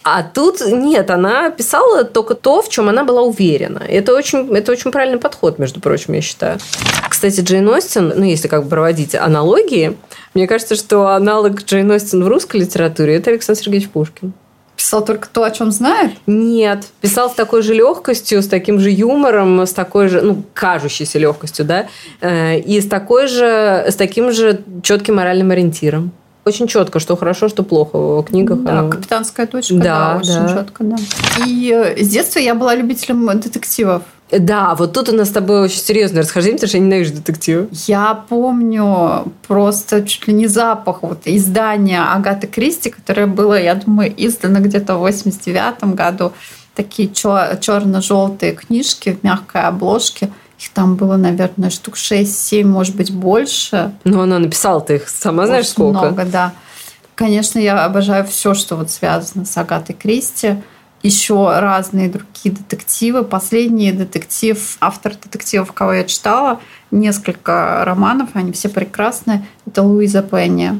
А 0.03 0.23
тут 0.23 0.61
нет, 0.65 1.11
она 1.11 1.51
писала 1.51 2.03
только 2.03 2.33
то, 2.33 2.61
в 2.61 2.69
чем 2.69 2.89
она 2.89 3.03
была 3.03 3.21
уверена. 3.21 3.83
Это 3.87 4.15
очень, 4.15 4.53
это 4.55 4.71
очень 4.71 4.91
правильный 4.91 5.19
подход, 5.19 5.59
между 5.59 5.79
прочим, 5.79 6.13
я 6.13 6.21
считаю. 6.21 6.57
Кстати, 7.07 7.41
Джейн 7.41 7.67
Остин, 7.67 8.13
ну, 8.15 8.23
если 8.23 8.47
как 8.47 8.63
бы 8.63 8.69
проводить 8.69 9.13
аналогии, 9.13 9.97
мне 10.33 10.47
кажется, 10.47 10.75
что 10.75 11.09
аналог 11.09 11.63
Джейн 11.63 11.91
Остин 11.91 12.23
в 12.23 12.27
русской 12.27 12.57
литературе– 12.57 13.15
это 13.17 13.29
Александр 13.29 13.61
Сергеевич 13.61 13.89
Пушкин. 13.89 14.33
Писал 14.75 15.05
только 15.05 15.29
то, 15.29 15.43
о 15.43 15.51
чем 15.51 15.71
знает? 15.71 16.13
Нет. 16.25 16.85
Писал 17.01 17.29
с 17.29 17.33
такой 17.33 17.61
же 17.61 17.75
легкостью, 17.75 18.41
с 18.41 18.47
таким 18.47 18.79
же 18.79 18.89
юмором, 18.89 19.61
с 19.61 19.73
такой 19.73 20.07
же, 20.07 20.21
ну, 20.21 20.43
кажущейся 20.55 21.19
легкостью, 21.19 21.65
да, 21.65 21.87
э, 22.21 22.57
и 22.57 22.81
с 22.81 22.87
такой 22.87 23.27
же, 23.27 23.85
с 23.87 23.95
таким 23.95 24.31
же 24.31 24.63
четким 24.81 25.17
моральным 25.17 25.51
ориентиром 25.51 26.11
очень 26.45 26.67
четко, 26.67 26.99
что 26.99 27.15
хорошо, 27.15 27.49
что 27.49 27.63
плохо 27.63 27.97
в 27.97 28.23
книгах. 28.23 28.63
Да, 28.63 28.79
оно... 28.79 28.89
капитанская 28.89 29.45
точка, 29.45 29.75
да, 29.75 29.83
да, 29.83 30.17
очень 30.17 30.47
да. 30.47 30.53
четко, 30.55 30.83
да. 30.83 30.95
И 31.45 31.71
э, 31.71 32.03
с 32.03 32.07
детства 32.07 32.39
я 32.39 32.55
была 32.55 32.75
любителем 32.75 33.27
детективов. 33.39 34.03
Да, 34.31 34.75
вот 34.75 34.93
тут 34.93 35.09
у 35.09 35.11
нас 35.11 35.27
с 35.27 35.31
тобой 35.31 35.61
очень 35.61 35.81
серьезное 35.81 36.23
расхождение, 36.23 36.57
потому 36.57 36.69
что 36.69 36.77
я 36.77 36.83
ненавижу 36.83 37.13
детективы. 37.13 37.67
Я 37.87 38.23
помню 38.29 39.25
просто 39.47 40.03
чуть 40.03 40.27
ли 40.27 40.33
не 40.33 40.47
запах 40.47 41.03
вот 41.03 41.19
издания 41.25 42.01
Агаты 42.01 42.47
Кристи, 42.47 42.89
которое 42.89 43.27
было, 43.27 43.59
я 43.59 43.75
думаю, 43.75 44.13
издано 44.15 44.61
где-то 44.61 44.95
в 44.95 44.99
89 44.99 45.95
году. 45.95 46.31
Такие 46.75 47.09
черно-желтые 47.11 48.53
книжки 48.53 49.17
в 49.19 49.23
мягкой 49.23 49.63
обложке– 49.63 50.31
их 50.61 50.69
там 50.69 50.95
было, 50.95 51.17
наверное, 51.17 51.71
штук 51.71 51.95
6-7, 51.95 52.63
может 52.65 52.95
быть, 52.95 53.11
больше. 53.11 53.93
Ну, 54.03 54.21
она 54.21 54.37
написала-то 54.37 54.93
их 54.93 55.09
сама 55.09 55.47
знаешь 55.47 55.65
Очень 55.65 55.71
сколько. 55.71 55.99
много, 55.99 56.25
да. 56.25 56.53
Конечно, 57.15 57.57
я 57.57 57.83
обожаю 57.83 58.25
все, 58.25 58.53
что 58.53 58.75
вот 58.75 58.91
связано 58.91 59.45
с 59.45 59.57
Агатой 59.57 59.95
Кристи. 59.95 60.57
Еще 61.01 61.59
разные 61.59 62.09
другие 62.09 62.55
детективы. 62.55 63.23
Последний 63.23 63.91
детектив, 63.91 64.77
автор 64.79 65.13
детективов, 65.15 65.73
кого 65.73 65.93
я 65.93 66.03
читала, 66.03 66.59
несколько 66.91 67.83
романов, 67.83 68.29
они 68.33 68.51
все 68.51 68.69
прекрасные. 68.69 69.43
Это 69.65 69.81
Луиза 69.81 70.21
Пенни. 70.21 70.79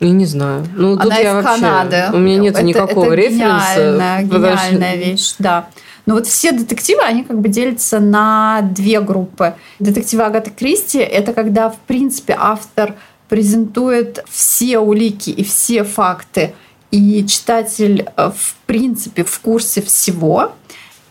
Я 0.00 0.10
не 0.10 0.26
знаю. 0.26 0.66
Ну, 0.74 0.98
Она 0.98 1.20
из 1.20 1.32
вообще, 1.32 1.60
Канады. 1.60 2.04
У 2.12 2.18
меня 2.18 2.38
нет 2.38 2.54
это, 2.54 2.64
никакого 2.64 3.04
это 3.04 3.14
референса. 3.14 3.74
Гениальная, 3.76 4.22
гениальная 4.24 4.96
вещь, 4.96 5.34
да. 5.38 5.68
Но 6.10 6.16
вот 6.16 6.26
все 6.26 6.50
детективы, 6.50 7.02
они 7.02 7.22
как 7.22 7.38
бы 7.38 7.48
делятся 7.48 8.00
на 8.00 8.62
две 8.62 9.00
группы. 9.00 9.54
Детективы 9.78 10.24
Агаты 10.24 10.50
Кристи— 10.50 10.98
это 10.98 11.32
когда, 11.32 11.70
в 11.70 11.76
принципе, 11.86 12.36
автор 12.36 12.96
презентует 13.28 14.24
все 14.28 14.80
улики 14.80 15.30
и 15.30 15.44
все 15.44 15.84
факты, 15.84 16.52
и 16.90 17.24
читатель, 17.28 18.08
э, 18.16 18.32
в 18.36 18.56
принципе, 18.66 19.22
в 19.22 19.38
курсе 19.38 19.82
всего. 19.82 20.50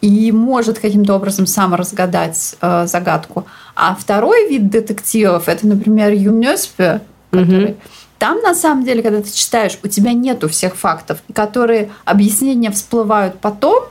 и 0.01 0.33
может 0.33 0.79
каким-то 0.79 1.15
образом 1.15 1.47
сам 1.47 1.75
разгадать 1.75 2.57
э, 2.59 2.85
загадку. 2.85 3.45
А 3.75 3.95
второй 3.95 4.49
вид 4.49 4.69
детективов 4.69 5.47
это, 5.47 5.65
например, 5.65 6.11
Юнёспе, 6.11 6.99
который... 7.31 7.71
Угу. 7.71 7.75
Там, 8.17 8.41
на 8.41 8.53
самом 8.53 8.83
деле, 8.83 9.01
когда 9.01 9.21
ты 9.21 9.31
читаешь, 9.31 9.79
у 9.81 9.87
тебя 9.87 10.11
нету 10.11 10.49
всех 10.49 10.75
фактов, 10.75 11.19
которые 11.33 11.89
объяснения 12.03 12.69
всплывают 12.69 13.39
потом, 13.39 13.85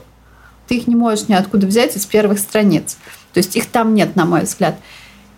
ты 0.69 0.75
их 0.75 0.87
не 0.87 0.95
можешь 0.95 1.27
ниоткуда 1.27 1.65
взять 1.65 1.97
из 1.97 2.05
первых 2.05 2.37
страниц. 2.37 2.97
То 3.33 3.39
есть 3.39 3.55
их 3.55 3.65
там 3.65 3.95
нет, 3.95 4.15
на 4.15 4.25
мой 4.25 4.43
взгляд. 4.43 4.75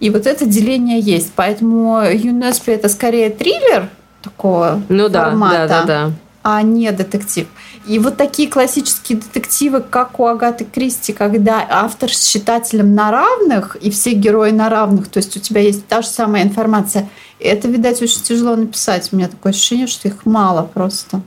И 0.01 0.09
вот 0.09 0.27
это 0.27 0.45
деление 0.45 0.99
есть. 0.99 1.31
Поэтому 1.35 2.01
ЮНЕСПИ 2.03 2.71
это 2.71 2.89
скорее 2.89 3.29
триллер 3.29 3.89
такого 4.21 4.81
ну, 4.89 5.09
формата, 5.09 5.55
да, 5.55 5.67
да, 5.67 5.85
да, 5.85 6.07
да. 6.07 6.11
а 6.43 6.61
не 6.63 6.91
детектив. 6.91 7.47
И 7.87 7.97
вот 7.97 8.17
такие 8.17 8.49
классические 8.49 9.19
детективы, 9.19 9.81
как 9.81 10.19
у 10.19 10.25
Агаты 10.25 10.65
Кристи, 10.65 11.13
когда 11.13 11.65
автор 11.67 12.13
с 12.13 12.27
читателем 12.27 12.93
на 12.93 13.09
равных, 13.09 13.75
и 13.77 13.89
все 13.89 14.11
герои 14.11 14.51
на 14.51 14.69
равных, 14.69 15.07
то 15.07 15.17
есть 15.17 15.35
у 15.37 15.39
тебя 15.39 15.61
есть 15.61 15.87
та 15.87 16.01
же 16.01 16.07
самая 16.07 16.43
информация, 16.43 17.09
это, 17.39 17.67
видать, 17.67 18.01
очень 18.01 18.21
тяжело 18.21 18.55
написать. 18.55 19.09
У 19.11 19.15
меня 19.15 19.29
такое 19.29 19.51
ощущение, 19.51 19.87
что 19.87 20.07
их 20.07 20.25
мало 20.25 20.63
просто. 20.63 21.21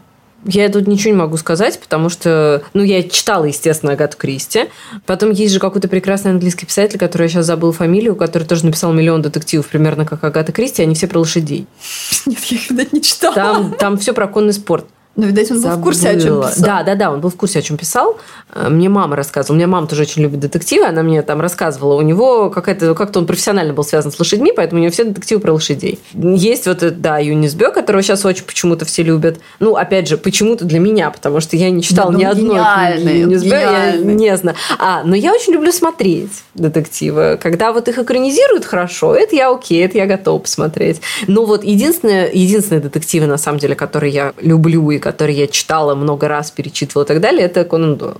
Я 0.45 0.69
тут 0.69 0.87
ничего 0.87 1.13
не 1.13 1.19
могу 1.19 1.37
сказать, 1.37 1.79
потому 1.81 2.09
что, 2.09 2.63
ну, 2.75 2.83
я 2.83 3.03
читала, 3.03 3.45
естественно, 3.45 3.93
Агату 3.93 4.17
Кристи. 4.17 4.69
Потом 5.07 5.31
есть 5.31 5.53
же 5.53 5.61
какой-то 5.61 5.89
прекрасный 5.89 6.33
английский 6.33 6.67
писатель, 6.67 6.99
который 6.99 7.25
я 7.25 7.29
сейчас 7.29 7.47
забыл 7.47 7.73
фамилию, 7.73 8.17
который 8.17 8.45
тоже 8.45 8.67
написал 8.67 8.93
миллион 8.93 9.23
детективов, 9.23 9.69
примерно 9.69 10.05
как 10.05 10.23
Агата 10.23 10.53
Кристи, 10.53 10.83
они 10.83 10.95
все 10.95 11.07
про 11.07 11.21
лошадей. 11.21 11.67
Нет, 12.27 12.39
я 12.45 12.57
их, 12.57 12.71
видать, 12.71 12.93
не 12.93 13.03
читала. 13.03 13.35
Там, 13.35 13.73
там 13.73 13.99
все 13.99 14.13
про 14.13 14.29
конный 14.29 14.53
спорт. 14.53 14.87
Ну, 15.17 15.27
видать, 15.27 15.51
он 15.51 15.59
Забыла. 15.59 15.77
был 15.77 15.81
в 15.81 15.85
курсе, 15.85 16.09
о 16.09 16.21
чем 16.21 16.43
писал. 16.43 16.65
Да, 16.65 16.83
да, 16.83 16.95
да, 16.97 17.11
он 17.13 17.21
был 17.21 17.31
в 17.31 17.37
курсе, 17.37 17.61
о 17.61 17.63
чем 17.63 17.77
писал. 17.77 18.19
Э, 18.53 18.69
мне 18.69 18.89
мама 18.89 19.15
рассказывала. 19.15 19.55
У 19.55 19.59
меня 19.59 19.69
мама 19.69 19.87
тоже 19.87 20.03
очень 20.03 20.23
любит 20.23 20.41
детективы. 20.41 20.87
Она 20.87 21.03
мне 21.03 21.23
там 21.23 21.41
рассказывала. 21.41 21.95
У 21.95 22.03
него 22.03 22.51
какая-то, 22.51 22.95
как-то 22.95 23.21
он 23.21 23.27
профессионально 23.27 23.75
был 23.75 23.85
связан 23.85 24.11
с 24.11 24.19
лошадьми, 24.19 24.53
поэтому 24.55 24.81
у 24.81 24.83
него 24.83 24.93
все 24.93 25.05
детективы 25.05 25.41
про 25.41 25.53
лошадей. 25.53 26.01
Есть 26.15 26.67
вот, 26.67 27.01
да, 27.01 27.19
Юнис 27.19 27.55
Бё, 27.55 27.71
которого 27.71 28.03
сейчас 28.03 28.25
очень 28.25 28.45
почему-то 28.45 28.85
все 28.85 29.05
любят. 29.05 29.39
Ну, 29.61 29.77
опять 29.77 30.09
же, 30.09 30.17
почему-то 30.17 30.65
для 30.65 30.81
меня, 30.81 31.11
потому 31.11 31.41
что 31.41 31.57
я 31.57 31.71
не 31.71 31.83
читала 31.83 32.11
ну, 32.11 32.19
ни 32.19 32.25
одной 32.25 32.59
книги 32.97 33.19
Юнис 33.19 33.45
Бё, 33.45 33.57
я 33.57 33.97
не 33.97 34.37
знаю. 34.37 34.57
А, 34.79 35.05
но 35.05 35.15
я 35.15 35.33
очень 35.33 35.53
люблю 35.53 35.71
смотреть 35.71 36.43
детективы. 36.55 37.39
Когда 37.41 37.73
вот 37.73 37.87
их 37.87 37.99
экранизируют 37.99 38.65
хорошо, 38.65 39.15
это 39.15 39.37
я 39.37 39.51
окей, 39.51 39.85
это 39.85 39.97
я 39.97 40.07
готова 40.07 40.41
посмотреть. 40.41 41.01
Но 41.29 41.45
вот 41.45 41.63
единственное, 41.63 42.31
единственные 42.33 42.81
детективы, 42.81 43.27
на 43.27 43.39
самом 43.39 43.59
деле, 43.59 43.77
которые 43.77 44.13
я 44.13 44.35
люблю 44.41 44.91
и 44.91 44.99
который 45.05 45.35
я 45.35 45.47
читала 45.47 45.95
много 45.95 46.29
раз, 46.29 46.51
перечитывала 46.51 47.05
и 47.05 47.07
так 47.07 47.21
далее, 47.21 47.45
это 47.45 47.65
Конан 47.65 47.97
Дойл. 47.97 48.17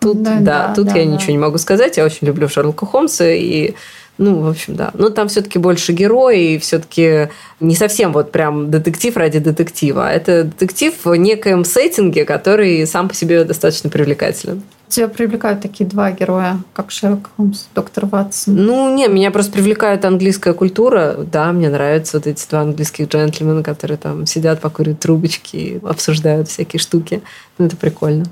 Тут, 0.00 0.22
да, 0.22 0.36
да, 0.38 0.68
да 0.68 0.74
тут 0.74 0.88
да, 0.88 0.96
я 0.96 1.04
да. 1.06 1.10
ничего 1.10 1.32
не 1.32 1.38
могу 1.38 1.56
сказать. 1.58 1.96
Я 1.96 2.04
очень 2.04 2.26
люблю 2.26 2.48
Шерлока 2.48 2.84
Холмса 2.84 3.32
и 3.32 3.74
ну, 4.18 4.40
в 4.40 4.48
общем, 4.48 4.76
да. 4.76 4.90
Но 4.94 5.10
там 5.10 5.28
все-таки 5.28 5.58
больше 5.58 5.92
герои, 5.92 6.54
и 6.54 6.58
все-таки 6.58 7.28
не 7.60 7.74
совсем 7.74 8.12
вот 8.12 8.32
прям 8.32 8.70
детектив 8.70 9.14
ради 9.16 9.40
детектива. 9.40 10.10
Это 10.10 10.44
детектив 10.44 10.94
в 11.04 11.14
некоем 11.16 11.64
сеттинге, 11.64 12.24
который 12.24 12.86
сам 12.86 13.08
по 13.08 13.14
себе 13.14 13.44
достаточно 13.44 13.90
привлекателен. 13.90 14.62
Тебя 14.88 15.08
привлекают 15.08 15.60
такие 15.60 15.88
два 15.88 16.12
героя, 16.12 16.60
как 16.72 16.90
Шерлок 16.90 17.30
Холмс, 17.36 17.64
доктор 17.74 18.06
Ватсон? 18.06 18.54
Ну, 18.54 18.94
не, 18.94 19.08
меня 19.08 19.30
просто 19.30 19.52
привлекает 19.52 20.04
английская 20.04 20.54
культура. 20.54 21.16
Да, 21.18 21.52
мне 21.52 21.68
нравятся 21.68 22.18
вот 22.18 22.26
эти 22.26 22.48
два 22.48 22.60
английских 22.60 23.08
джентльмена, 23.08 23.62
которые 23.62 23.98
там 23.98 24.26
сидят, 24.26 24.60
покуривают 24.60 25.00
трубочки, 25.00 25.80
обсуждают 25.84 26.48
всякие 26.48 26.78
штуки. 26.78 27.22
Ну, 27.58 27.66
это 27.66 27.76
прикольно. 27.76 28.26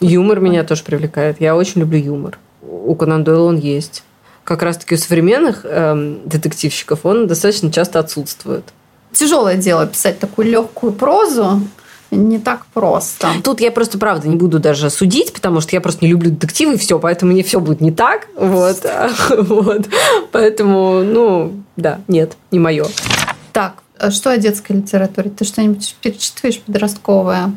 Юмор 0.00 0.40
меня 0.40 0.62
тоже 0.62 0.84
привлекает. 0.84 1.40
Я 1.40 1.56
очень 1.56 1.80
люблю 1.80 1.98
юмор. 1.98 2.38
У 2.62 2.94
Конан 2.94 3.24
Дойла 3.24 3.48
он 3.48 3.56
есть 3.56 4.04
как 4.46 4.62
раз-таки 4.62 4.94
у 4.94 4.98
современных 4.98 5.64
эм, 5.64 6.20
детективщиков 6.24 7.00
он 7.04 7.26
достаточно 7.26 7.70
часто 7.70 7.98
отсутствует. 7.98 8.64
Тяжелое 9.12 9.56
дело 9.56 9.86
писать 9.86 10.18
такую 10.18 10.48
легкую 10.48 10.92
прозу. 10.92 11.62
Не 12.10 12.38
так 12.38 12.66
просто. 12.66 13.28
Тут 13.42 13.60
я 13.60 13.70
просто, 13.70 13.98
правда, 13.98 14.28
не 14.28 14.36
буду 14.36 14.58
даже 14.58 14.90
судить, 14.90 15.32
потому 15.32 15.60
что 15.60 15.74
я 15.74 15.80
просто 15.80 16.04
не 16.04 16.10
люблю 16.10 16.30
детективы, 16.30 16.74
и 16.74 16.78
все, 16.78 16.98
поэтому 16.98 17.32
мне 17.32 17.42
все 17.42 17.60
будет 17.60 17.80
не 17.80 17.90
так. 17.90 18.28
Вот. 18.36 18.86
вот. 19.38 19.88
Поэтому, 20.32 21.02
ну, 21.02 21.52
да, 21.76 22.00
нет, 22.08 22.36
не 22.50 22.58
мое. 22.58 22.86
Так, 23.52 23.82
а 23.98 24.10
что 24.10 24.30
о 24.30 24.38
детской 24.38 24.72
литературе? 24.72 25.30
Ты 25.30 25.44
что-нибудь 25.44 25.96
перечитываешь 26.00 26.60
подростковое? 26.60 27.52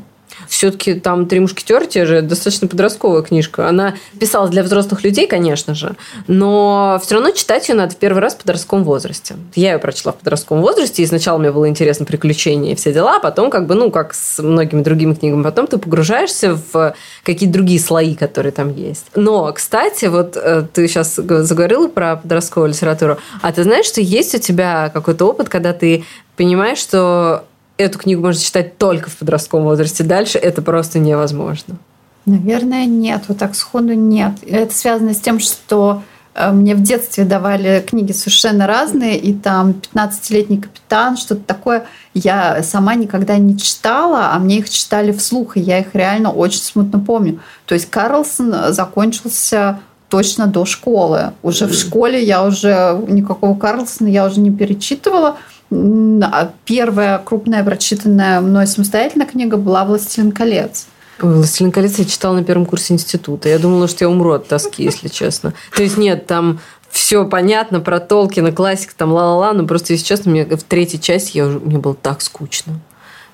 Все-таки 0.48 0.96
там 0.96 1.26
«Три 1.26 1.40
мушкетера» 1.40 1.86
те 1.86 2.06
же 2.06 2.22
достаточно 2.22 2.68
подростковая 2.68 3.22
книжка. 3.22 3.68
Она 3.68 3.96
писалась 4.20 4.52
для 4.52 4.64
взрослых 4.64 5.04
людей, 5.04 5.28
конечно 5.28 5.74
же, 5.76 5.96
но 6.28 7.00
все 7.04 7.16
равно 7.16 7.32
читать 7.32 7.68
ее 7.70 7.76
надо 7.76 7.94
в 7.94 7.98
первый 7.98 8.20
раз 8.20 8.36
в 8.36 8.38
подростковом 8.38 8.84
возрасте. 8.84 9.36
Я 9.56 9.74
ее 9.74 9.80
прочла 9.80 10.12
в 10.12 10.18
подростковом 10.18 10.62
возрасте, 10.62 11.04
и 11.04 11.06
сначала 11.06 11.38
мне 11.38 11.52
было 11.52 11.68
интересно 11.68 12.06
приключения 12.06 12.74
и 12.74 12.76
все 12.76 12.94
дела, 12.94 13.18
а 13.18 13.20
потом 13.20 13.50
как 13.50 13.68
бы, 13.68 13.76
ну, 13.76 13.92
как 13.92 14.14
с 14.14 14.42
многими 14.42 14.82
другими 14.82 15.14
книгами, 15.14 15.44
потом 15.44 15.68
ты 15.68 15.78
погружаешься 15.78 16.60
в 16.72 16.96
какие-то 17.24 17.54
другие 17.54 17.80
слои, 17.80 18.16
которые 18.16 18.52
там 18.52 18.74
есть. 18.74 19.06
Но, 19.16 19.52
кстати, 19.54 20.06
вот 20.06 20.36
э, 20.36 20.66
ты 20.74 20.88
сейчас 20.88 21.16
заговорила 21.16 21.88
про 21.88 22.18
подростковую 22.18 22.72
литературу, 22.72 23.18
а 23.42 23.52
ты 23.52 23.64
знаешь, 23.64 23.86
что 23.86 24.02
есть 24.02 24.36
у 24.36 24.40
тебя 24.40 24.90
какой-то 24.94 25.26
опыт, 25.26 25.50
когда 25.50 25.74
ты 25.74 26.04
понимаешь, 26.36 26.78
что 26.78 27.44
эту 27.80 27.98
книгу 27.98 28.22
можно 28.22 28.40
читать 28.40 28.78
только 28.78 29.10
в 29.10 29.16
подростковом 29.16 29.66
возрасте. 29.66 30.04
Дальше 30.04 30.38
это 30.38 30.62
просто 30.62 31.00
невозможно. 31.00 31.78
Наверное, 32.26 32.86
нет. 32.86 33.24
Вот 33.28 33.38
так 33.38 33.56
сходу 33.56 33.94
нет. 33.94 34.34
Это 34.46 34.74
связано 34.76 35.14
с 35.14 35.20
тем, 35.20 35.40
что 35.40 36.04
э, 36.36 36.52
мне 36.52 36.76
в 36.76 36.84
детстве 36.84 37.24
давали 37.24 37.84
книги 37.88 38.12
совершенно 38.12 38.68
разные, 38.68 39.18
и 39.18 39.34
там 39.34 39.76
15-летний 39.94 40.58
капитан, 40.58 41.16
что-то 41.16 41.42
такое, 41.42 41.86
я 42.14 42.62
сама 42.64 42.96
никогда 42.96 43.38
не 43.38 43.58
читала, 43.58 44.32
а 44.34 44.40
мне 44.40 44.60
их 44.60 44.70
читали 44.70 45.14
вслух, 45.14 45.56
и 45.56 45.62
я 45.62 45.80
их 45.80 45.96
реально 45.96 46.32
очень 46.32 46.60
смутно 46.60 47.00
помню. 47.00 47.40
То 47.66 47.76
есть 47.76 47.90
Карлсон 47.90 48.74
закончился 48.74 49.80
точно 50.10 50.48
до 50.48 50.66
школы. 50.66 51.32
Уже 51.44 51.66
в 51.66 51.74
школе 51.74 52.22
я 52.22 52.44
уже 52.44 53.02
никакого 53.08 53.58
Карлсона 53.58 54.08
я 54.08 54.26
уже 54.26 54.40
не 54.42 54.52
перечитывала, 54.52 55.38
первая 55.70 57.20
крупная 57.20 57.64
прочитанная 57.64 58.42
мной 58.42 58.68
самостоятельно 58.68 59.26
книга 59.26 59.58
была 59.58 59.86
«Властелин 59.86 60.32
колец». 60.32 60.88
«Властелин 61.20 61.72
колец» 61.72 62.00
я 62.00 62.06
читала 62.06 62.36
на 62.36 62.44
первом 62.44 62.66
курсе 62.66 62.94
института. 62.94 63.50
Я 63.50 63.60
думала, 63.60 63.88
что 63.88 64.06
я 64.06 64.10
умру 64.10 64.32
от 64.32 64.48
тоски, 64.48 64.84
если 64.84 65.10
честно. 65.10 65.54
То 65.76 65.84
есть 65.84 65.98
нет, 65.98 66.26
там 66.28 66.60
все 66.90 67.26
понятно 67.26 67.80
про 67.80 68.00
Толкина, 68.00 68.52
классик, 68.52 68.94
там 68.94 69.12
ла-ла-ла, 69.12 69.54
но 69.54 69.66
просто, 69.66 69.94
если 69.94 70.06
честно, 70.06 70.32
мне 70.32 70.46
в 70.46 70.64
третьей 70.64 71.00
части 71.00 71.38
я 71.38 71.46
уже, 71.46 71.60
мне 71.60 71.78
было 71.78 71.94
так 71.94 72.22
скучно. 72.22 72.80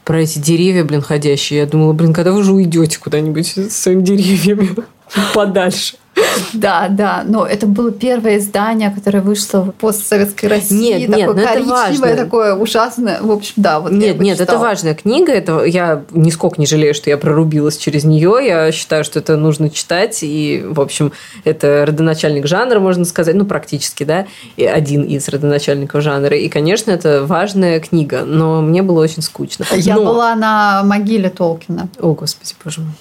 Про 0.04 0.22
эти 0.22 0.40
деревья, 0.40 0.84
блин, 0.84 1.02
ходящие. 1.02 1.60
Я 1.60 1.66
думала, 1.66 1.94
блин, 1.94 2.14
когда 2.14 2.32
вы 2.32 2.40
уже 2.40 2.52
уйдете 2.52 3.00
куда-нибудь 3.00 3.58
с 3.58 3.76
своими 3.76 4.02
деревьями 4.02 4.76
подальше? 5.34 5.96
Да, 6.54 6.88
да, 6.90 7.24
но 7.26 7.46
это 7.46 7.68
было 7.68 7.92
первое 7.92 8.38
издание, 8.38 8.90
которое 8.90 9.22
вышло 9.22 9.62
в 9.62 9.72
постсоветской 9.72 10.50
России. 10.50 11.06
Нет, 11.06 11.12
такое 11.12 11.36
нет, 11.36 11.48
коричневое, 11.48 11.84
это 11.90 12.00
важно. 12.00 12.16
такое 12.16 12.56
ужасное. 12.56 13.22
В 13.22 13.32
общем, 13.32 13.54
да, 13.58 13.80
вот 13.80 13.92
Нет, 13.92 14.20
нет, 14.20 14.40
это 14.40 14.58
важная 14.58 14.96
книга. 14.96 15.32
Это 15.32 15.64
я 15.64 16.04
нисколько 16.12 16.60
не 16.60 16.66
жалею, 16.66 16.94
что 16.94 17.10
я 17.10 17.18
прорубилась 17.18 17.78
через 17.78 18.04
нее. 18.04 18.38
Я 18.42 18.72
считаю, 18.72 19.04
что 19.04 19.20
это 19.20 19.36
нужно 19.36 19.70
читать. 19.70 20.20
И, 20.22 20.64
в 20.66 20.80
общем, 20.80 21.12
это 21.44 21.86
родоначальник 21.86 22.48
жанра, 22.48 22.80
можно 22.80 23.06
сказать. 23.06 23.36
Ну, 23.36 23.46
практически, 23.46 24.04
да. 24.04 24.26
И 24.56 24.66
один 24.66 25.04
из 25.04 25.28
родоначальников 25.28 26.02
жанра. 26.02 26.38
И, 26.38 26.48
конечно, 26.50 26.92
это 26.92 27.26
важная 27.26 27.80
книга. 27.80 28.24
Но 28.26 28.62
мне 28.62 28.82
было 28.82 29.04
очень 29.04 29.22
скучно. 29.22 29.66
Я 29.76 29.96
но... 29.96 30.06
была 30.06 30.36
на 30.36 30.84
могиле 30.84 31.30
Толкина. 31.30 31.90
О, 32.00 32.14
господи, 32.14 32.54
боже 32.64 32.82
мой. 32.82 32.92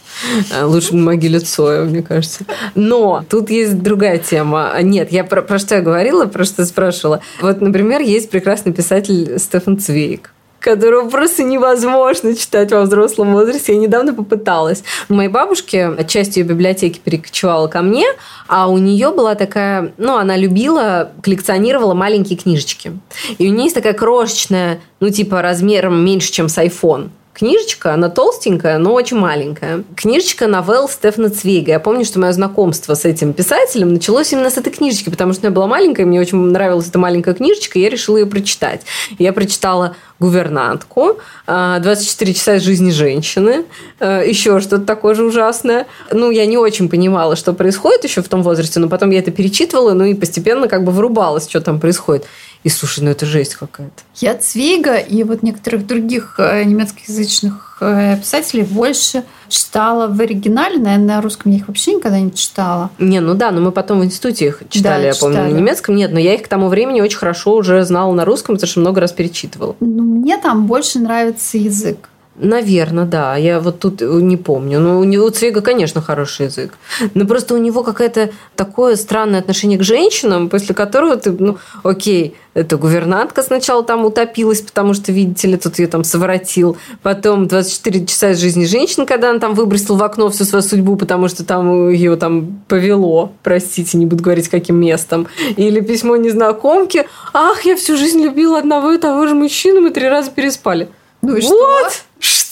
А, 0.53 0.67
лучше 0.67 0.95
на 0.95 1.03
могиле 1.03 1.41
Цоя, 1.41 1.85
мне 1.85 2.03
кажется. 2.03 2.45
Но 2.75 3.25
тут 3.29 3.51
есть 3.51 3.83
другая 3.83 4.19
тема. 4.19 4.73
Нет, 4.83 5.13
я 5.13 5.25
про, 5.25 5.43
про 5.43 5.59
что 5.59 5.77
я 5.77 5.81
говорила, 5.81 6.27
про 6.27 6.45
что 6.45 6.65
спрашивала. 6.65 7.21
Вот, 7.41 7.61
например, 7.61 8.01
есть 8.01 8.31
прекрасный 8.31 8.73
писатель 8.73 9.39
Стефан 9.39 9.79
Цвейк 9.79 10.35
которого 10.65 11.11
просто 11.11 11.43
невозможно 11.43 12.35
читать 12.35 12.73
во 12.73 12.81
взрослом 12.83 13.35
возрасте. 13.35 13.75
Я 13.75 13.79
недавно 13.79 14.15
попыталась. 14.15 14.83
У 15.11 15.15
моей 15.15 15.29
бабушки 15.29 15.91
часть 16.09 16.39
ее 16.39 16.45
библиотеки 16.45 16.99
перекочевала 17.05 17.69
ко 17.69 17.83
мне, 17.83 18.07
а 18.49 18.69
у 18.69 18.79
нее 18.79 19.13
была 19.13 19.35
такая, 19.35 19.93
ну, 19.99 20.17
она 20.17 20.37
любила, 20.39 21.13
коллекционировала 21.23 21.93
маленькие 21.93 22.39
книжечки. 22.39 22.99
И 23.37 23.47
у 23.47 23.53
нее 23.53 23.65
есть 23.65 23.75
такая 23.75 23.93
крошечная, 23.93 24.81
ну, 25.01 25.11
типа 25.11 25.43
размером 25.43 26.03
меньше, 26.03 26.33
чем 26.33 26.49
с 26.49 26.57
iPhone 26.57 27.11
книжечка, 27.35 27.93
она 27.93 28.09
толстенькая, 28.09 28.79
но 28.79 28.95
очень 28.95 29.19
маленькая. 29.19 29.85
Книжечка 29.97 30.47
новелл 30.47 30.89
Стефана 30.89 31.29
Цвейга. 31.29 31.73
Я 31.73 31.81
помню, 31.81 32.05
что 32.05 32.21
мое 32.21 32.33
знакомство 32.33 32.95
с 32.95 33.05
этим 33.05 33.33
писателем 33.33 33.93
началось 33.93 34.33
именно 34.33 34.51
с 34.51 34.57
этой 34.57 34.73
книжечки, 34.73 35.11
потому 35.11 35.33
что 35.33 35.49
она 35.49 35.55
была 35.55 35.67
маленькая, 35.67 36.07
мне 36.07 36.21
очень 36.21 36.39
нравилась 36.39 36.89
эта 36.89 36.99
маленькая 36.99 37.35
книжечка, 37.35 37.79
и 37.79 37.83
я 37.83 37.91
решила 37.91 38.17
ее 38.17 38.27
прочитать. 38.27 38.83
Я 39.19 39.33
прочитала 39.33 39.97
гувернантку, 40.21 41.19
24 41.47 42.31
а, 42.31 42.35
часа 42.35 42.55
из 42.55 42.63
жизни 42.63 42.91
женщины, 42.91 43.65
а, 43.99 44.23
еще 44.23 44.61
что-то 44.61 44.85
такое 44.85 45.15
же 45.15 45.25
ужасное. 45.25 45.87
Ну, 46.13 46.31
я 46.31 46.47
не 46.47 46.57
очень 46.57 46.89
понимала, 46.89 47.35
что 47.35 47.53
происходит 47.53 48.05
еще 48.05 48.23
в 48.23 48.29
том 48.29 48.43
возрасте, 48.43 48.79
но 48.79 48.89
потом 48.89 49.11
я 49.11 49.19
это 49.19 49.33
перечитывала, 49.33 49.93
ну 49.93 50.05
и 50.05 50.15
постепенно 50.15 50.69
как 50.69 50.85
бы 50.85 50.93
врубалась, 50.93 51.49
что 51.49 51.61
там 51.61 51.81
происходит. 51.81 52.27
И 52.65 52.71
слушай, 52.71 53.05
ну 53.05 53.11
это 53.11 53.27
жесть 53.27 53.57
какая-то. 53.57 54.03
Я 54.17 54.35
Цвейга 54.35 54.97
и 54.97 55.23
вот 55.23 55.43
некоторых 55.43 55.87
других 55.87 56.37
э, 56.39 56.65
немецкоязычных 56.65 57.77
э, 57.83 58.17
писателей 58.17 58.63
больше 58.63 59.23
читала 59.49 60.07
в 60.07 60.19
оригинале. 60.19 60.79
Наверное, 60.79 61.17
на 61.17 61.21
русском 61.21 61.53
я 61.53 61.59
их 61.59 61.69
вообще 61.69 61.93
никогда 61.93 62.19
не 62.19 62.33
читала. 62.35 62.91
Не, 62.99 63.21
ну 63.21 63.35
да, 63.35 63.51
но 63.51 63.61
мы 63.61 63.71
потом 63.71 64.01
в 64.01 64.05
институте 64.05 64.47
их 64.47 64.63
читали, 64.71 65.03
да, 65.03 65.09
я 65.09 65.13
читали. 65.13 65.35
помню, 65.35 65.51
на 65.51 65.57
немецком. 65.59 65.95
Нет, 65.95 66.11
но 66.11 66.19
я 66.19 66.35
их 66.35 66.43
к 66.43 66.49
тому 66.49 66.69
времени 66.69 67.03
очень 67.03 67.19
хорошо 67.19 67.55
уже 67.55 67.85
знала 67.85 68.13
на 68.15 68.25
русском, 68.25 68.55
потому 68.57 68.69
что 68.69 68.81
много 68.81 69.03
раз 69.03 69.13
перечитывала. 69.13 69.77
Ну, 69.81 70.03
мне 70.03 70.39
там 70.39 70.67
больше 70.67 70.99
нравится 70.99 71.59
язык. 71.59 72.09
Наверное, 72.37 73.05
да. 73.05 73.37
Я 73.37 73.61
вот 73.61 73.79
тут 73.79 74.01
не 74.01 74.37
помню. 74.37 74.81
Но 74.81 74.99
у 74.99 75.05
него 75.05 75.29
Цвига, 75.31 75.61
конечно, 75.61 76.03
хороший 76.03 76.47
язык. 76.47 76.75
Но 77.15 77.27
просто 77.27 77.55
у 77.55 77.59
него 77.59 77.85
какое-то 77.85 78.31
такое 78.57 78.97
странное 78.97 79.41
отношение 79.41 79.79
к 79.79 79.83
женщинам, 79.83 80.49
после 80.49 80.75
которого 80.75 81.17
ты, 81.17 81.31
ну, 81.31 81.59
окей, 81.85 82.37
эта 82.55 82.77
гувернантка 82.77 83.43
сначала 83.43 83.85
там 83.85 84.05
утопилась, 84.05 84.63
потому 84.63 84.95
что, 84.95 85.13
видите 85.13 85.47
ли, 85.49 85.57
тут 85.57 85.79
ее 85.79 85.87
там 85.87 86.03
своротил. 86.03 86.77
Потом 87.03 87.47
24 87.47 88.07
часа 88.07 88.31
из 88.31 88.41
жизни 88.41 88.65
женщины, 88.65 89.07
когда 89.07 89.31
она 89.31 89.39
там 89.39 89.55
выбросила 89.55 89.97
в 89.97 90.03
окно 90.03 90.29
всю 90.31 90.45
свою 90.45 90.63
судьбу, 90.63 90.97
потому 90.97 91.29
что 91.29 91.45
там 91.45 91.89
ее 91.91 92.17
там 92.17 92.63
повело, 92.67 93.33
простите, 93.45 93.97
не 93.97 94.07
буду 94.07 94.25
говорить, 94.25 94.49
каким 94.49 94.77
местом. 94.81 95.29
Или 95.57 95.81
письмо 95.81 96.17
незнакомки. 96.17 97.07
Ах, 97.33 97.65
я 97.65 97.77
всю 97.77 97.97
жизнь 97.97 98.23
любила 98.23 98.59
одного 98.59 98.93
и 98.93 98.99
того 98.99 99.27
же 99.27 99.35
мужчину, 99.35 99.81
мы 99.81 99.91
три 99.91 100.09
раза 100.09 100.31
переспали. 100.33 100.89
Ну 101.25 101.37
и 101.37 101.41
вот. 101.41 101.93
что? 101.93 102.05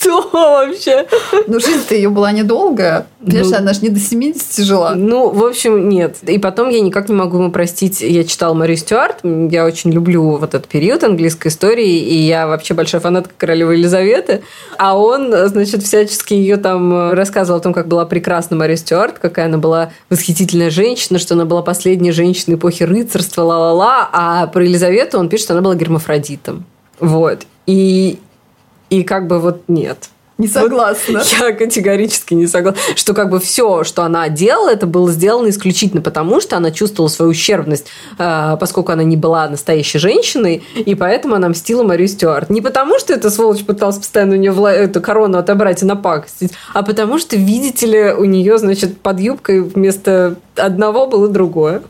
Что 0.03 0.29
вообще? 0.31 1.07
Ну, 1.47 1.59
жизнь-то 1.59 1.95
ее 1.95 2.09
была 2.09 2.31
недолгая. 2.31 3.07
Конечно, 3.25 3.51
ну, 3.51 3.57
она 3.57 3.73
же 3.73 3.81
не 3.81 3.89
до 3.89 3.99
70 3.99 4.65
жила. 4.65 4.93
Ну, 4.95 5.29
в 5.29 5.45
общем, 5.45 5.87
нет. 5.87 6.17
И 6.23 6.37
потом 6.37 6.69
я 6.69 6.81
никак 6.81 7.07
не 7.07 7.15
могу 7.15 7.37
ему 7.37 7.51
простить. 7.51 8.01
Я 8.01 8.23
читала 8.25 8.53
Мари 8.53 8.75
Стюарт. 8.75 9.19
Я 9.23 9.65
очень 9.65 9.91
люблю 9.91 10.37
вот 10.37 10.53
этот 10.53 10.67
период 10.67 11.03
английской 11.03 11.47
истории. 11.47 11.99
И 11.99 12.17
я 12.17 12.47
вообще 12.47 12.73
большая 12.73 12.99
фанатка 13.01 13.33
королевы 13.37 13.75
Елизаветы. 13.75 14.43
А 14.77 14.97
он, 14.97 15.31
значит, 15.47 15.83
всячески 15.83 16.33
ее 16.33 16.57
там 16.57 17.11
рассказывал 17.13 17.59
о 17.59 17.61
том, 17.61 17.73
как 17.73 17.87
была 17.87 18.05
прекрасна 18.05 18.57
Мари 18.57 18.75
Стюарт, 18.75 19.19
какая 19.19 19.45
она 19.45 19.57
была 19.57 19.91
восхитительная 20.09 20.69
женщина, 20.69 21.17
что 21.17 21.35
она 21.35 21.45
была 21.45 21.61
последняя 21.61 22.11
женщина 22.11 22.55
эпохи 22.55 22.83
рыцарства, 22.83 23.43
ла-ла-ла. 23.43 24.09
А 24.11 24.47
про 24.47 24.63
Елизавету 24.63 25.17
он 25.17 25.29
пишет, 25.29 25.45
что 25.45 25.53
она 25.53 25.61
была 25.61 25.75
гермафродитом. 25.75 26.65
Вот. 26.99 27.43
И 27.65 28.19
и 28.93 29.03
как 29.03 29.27
бы 29.27 29.39
вот 29.39 29.63
нет. 29.67 30.09
Не 30.37 30.47
согласна. 30.47 31.19
Вот 31.19 31.27
я 31.39 31.53
категорически 31.53 32.33
не 32.33 32.47
согласна. 32.47 32.81
Что 32.95 33.13
как 33.13 33.29
бы 33.29 33.39
все, 33.39 33.83
что 33.83 34.03
она 34.03 34.29
делала, 34.29 34.69
это 34.69 34.87
было 34.87 35.11
сделано 35.11 35.49
исключительно 35.49 36.01
потому, 36.01 36.41
что 36.41 36.57
она 36.57 36.71
чувствовала 36.71 37.09
свою 37.09 37.31
ущербность, 37.31 37.87
э, 38.17 38.57
поскольку 38.59 38.91
она 38.91 39.03
не 39.03 39.15
была 39.15 39.47
настоящей 39.47 39.99
женщиной, 39.99 40.63
и 40.75 40.95
поэтому 40.95 41.35
она 41.35 41.49
мстила 41.49 41.83
Марию 41.83 42.07
Стюарт. 42.07 42.49
Не 42.49 42.61
потому, 42.61 42.97
что 42.99 43.13
эта 43.13 43.29
сволочь 43.29 43.63
пыталась 43.63 43.97
постоянно 43.97 44.33
у 44.33 44.39
нее 44.39 44.51
вла- 44.51 44.71
эту 44.71 45.01
корону 45.01 45.37
отобрать 45.37 45.83
и 45.83 45.85
напакостить, 45.85 46.51
а 46.73 46.81
потому 46.81 47.19
что, 47.19 47.35
видите 47.35 47.85
ли, 47.85 48.13
у 48.13 48.25
нее, 48.25 48.57
значит, 48.57 48.99
под 49.01 49.19
юбкой 49.19 49.61
вместо 49.61 50.35
одного 50.55 51.07
было 51.07 51.27
другое. 51.27 51.83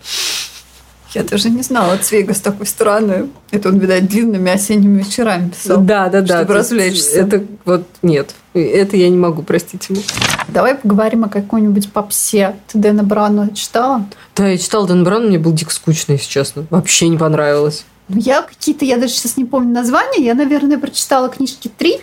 Я 1.14 1.24
даже 1.24 1.50
не 1.50 1.62
знала 1.62 1.98
Цвейга 1.98 2.34
с 2.34 2.40
такой 2.40 2.66
стороны. 2.66 3.30
Это 3.52 3.70
он, 3.70 3.78
видать, 3.78 4.08
длинными 4.08 4.52
осенними 4.52 5.00
вечерами 5.04 5.50
писал. 5.50 5.82
Да, 5.82 6.10
да, 6.10 6.22
да. 6.22 6.40
Чтобы 6.40 6.56
развлечься. 6.56 7.20
Это 7.20 7.44
вот 7.66 7.86
нет. 8.02 8.34
Это 8.54 8.98
я 8.98 9.10
не 9.10 9.18
могу 9.18 9.44
простить 9.44 9.90
ему. 9.90 10.02
Давай 10.48 10.76
поговорим 10.76 11.24
о 11.26 11.30
какой-нибудь 11.30 11.92
попсе. 11.92 12.56
Ты 12.72 12.80
Дэна 12.80 13.04
Брауна 13.04 13.54
читала? 13.54 14.06
Да, 14.36 14.48
я 14.48 14.58
читала 14.58 14.88
Дэна 14.88 15.04
Брауна, 15.04 15.28
мне 15.28 15.40
был 15.40 15.54
дико 15.54 15.72
скучно, 15.72 16.14
если 16.14 16.30
честно. 16.30 16.66
Вообще 16.70 17.08
не 17.08 17.18
понравилось. 17.18 17.86
Ну, 18.10 18.20
я 18.20 18.42
какие-то, 18.42 18.84
я 18.84 18.98
даже 18.98 19.14
сейчас 19.14 19.38
не 19.38 19.46
помню 19.46 19.74
названия, 19.74 20.26
я, 20.26 20.34
наверное, 20.34 20.78
прочитала 20.78 21.30
книжки 21.30 21.72
три, 21.76 22.02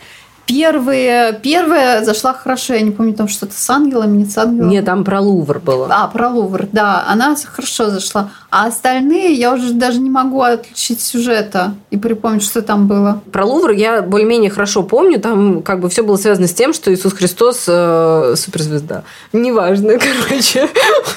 Первые, 0.50 1.38
первая 1.40 2.04
зашла 2.04 2.34
хорошо, 2.34 2.74
я 2.74 2.80
не 2.80 2.90
помню, 2.90 3.14
там 3.14 3.28
что-то 3.28 3.52
с 3.54 3.70
ангелами, 3.70 4.16
не 4.16 4.24
с 4.24 4.36
ангелами. 4.36 4.68
Нет, 4.68 4.84
там 4.84 5.04
про 5.04 5.20
Лувр 5.20 5.60
было. 5.60 5.86
А, 5.88 6.08
про 6.08 6.28
Лувр, 6.28 6.66
да, 6.72 7.04
она 7.06 7.36
хорошо 7.36 7.88
зашла. 7.88 8.30
А 8.50 8.66
остальные 8.66 9.34
я 9.34 9.54
уже 9.54 9.72
даже 9.72 10.00
не 10.00 10.10
могу 10.10 10.42
отличить 10.42 11.00
сюжета 11.00 11.74
и 11.90 11.96
припомнить, 11.96 12.42
что 12.42 12.62
там 12.62 12.88
было. 12.88 13.22
Про 13.30 13.44
Лувр 13.44 13.70
я 13.70 14.02
более-менее 14.02 14.50
хорошо 14.50 14.82
помню, 14.82 15.20
там 15.20 15.62
как 15.62 15.78
бы 15.78 15.88
все 15.88 16.02
было 16.02 16.16
связано 16.16 16.48
с 16.48 16.52
тем, 16.52 16.72
что 16.72 16.92
Иисус 16.92 17.12
Христос 17.12 17.66
э, 17.68 18.34
суперзвезда. 18.36 19.04
Неважно, 19.32 19.92
короче, 20.28 20.68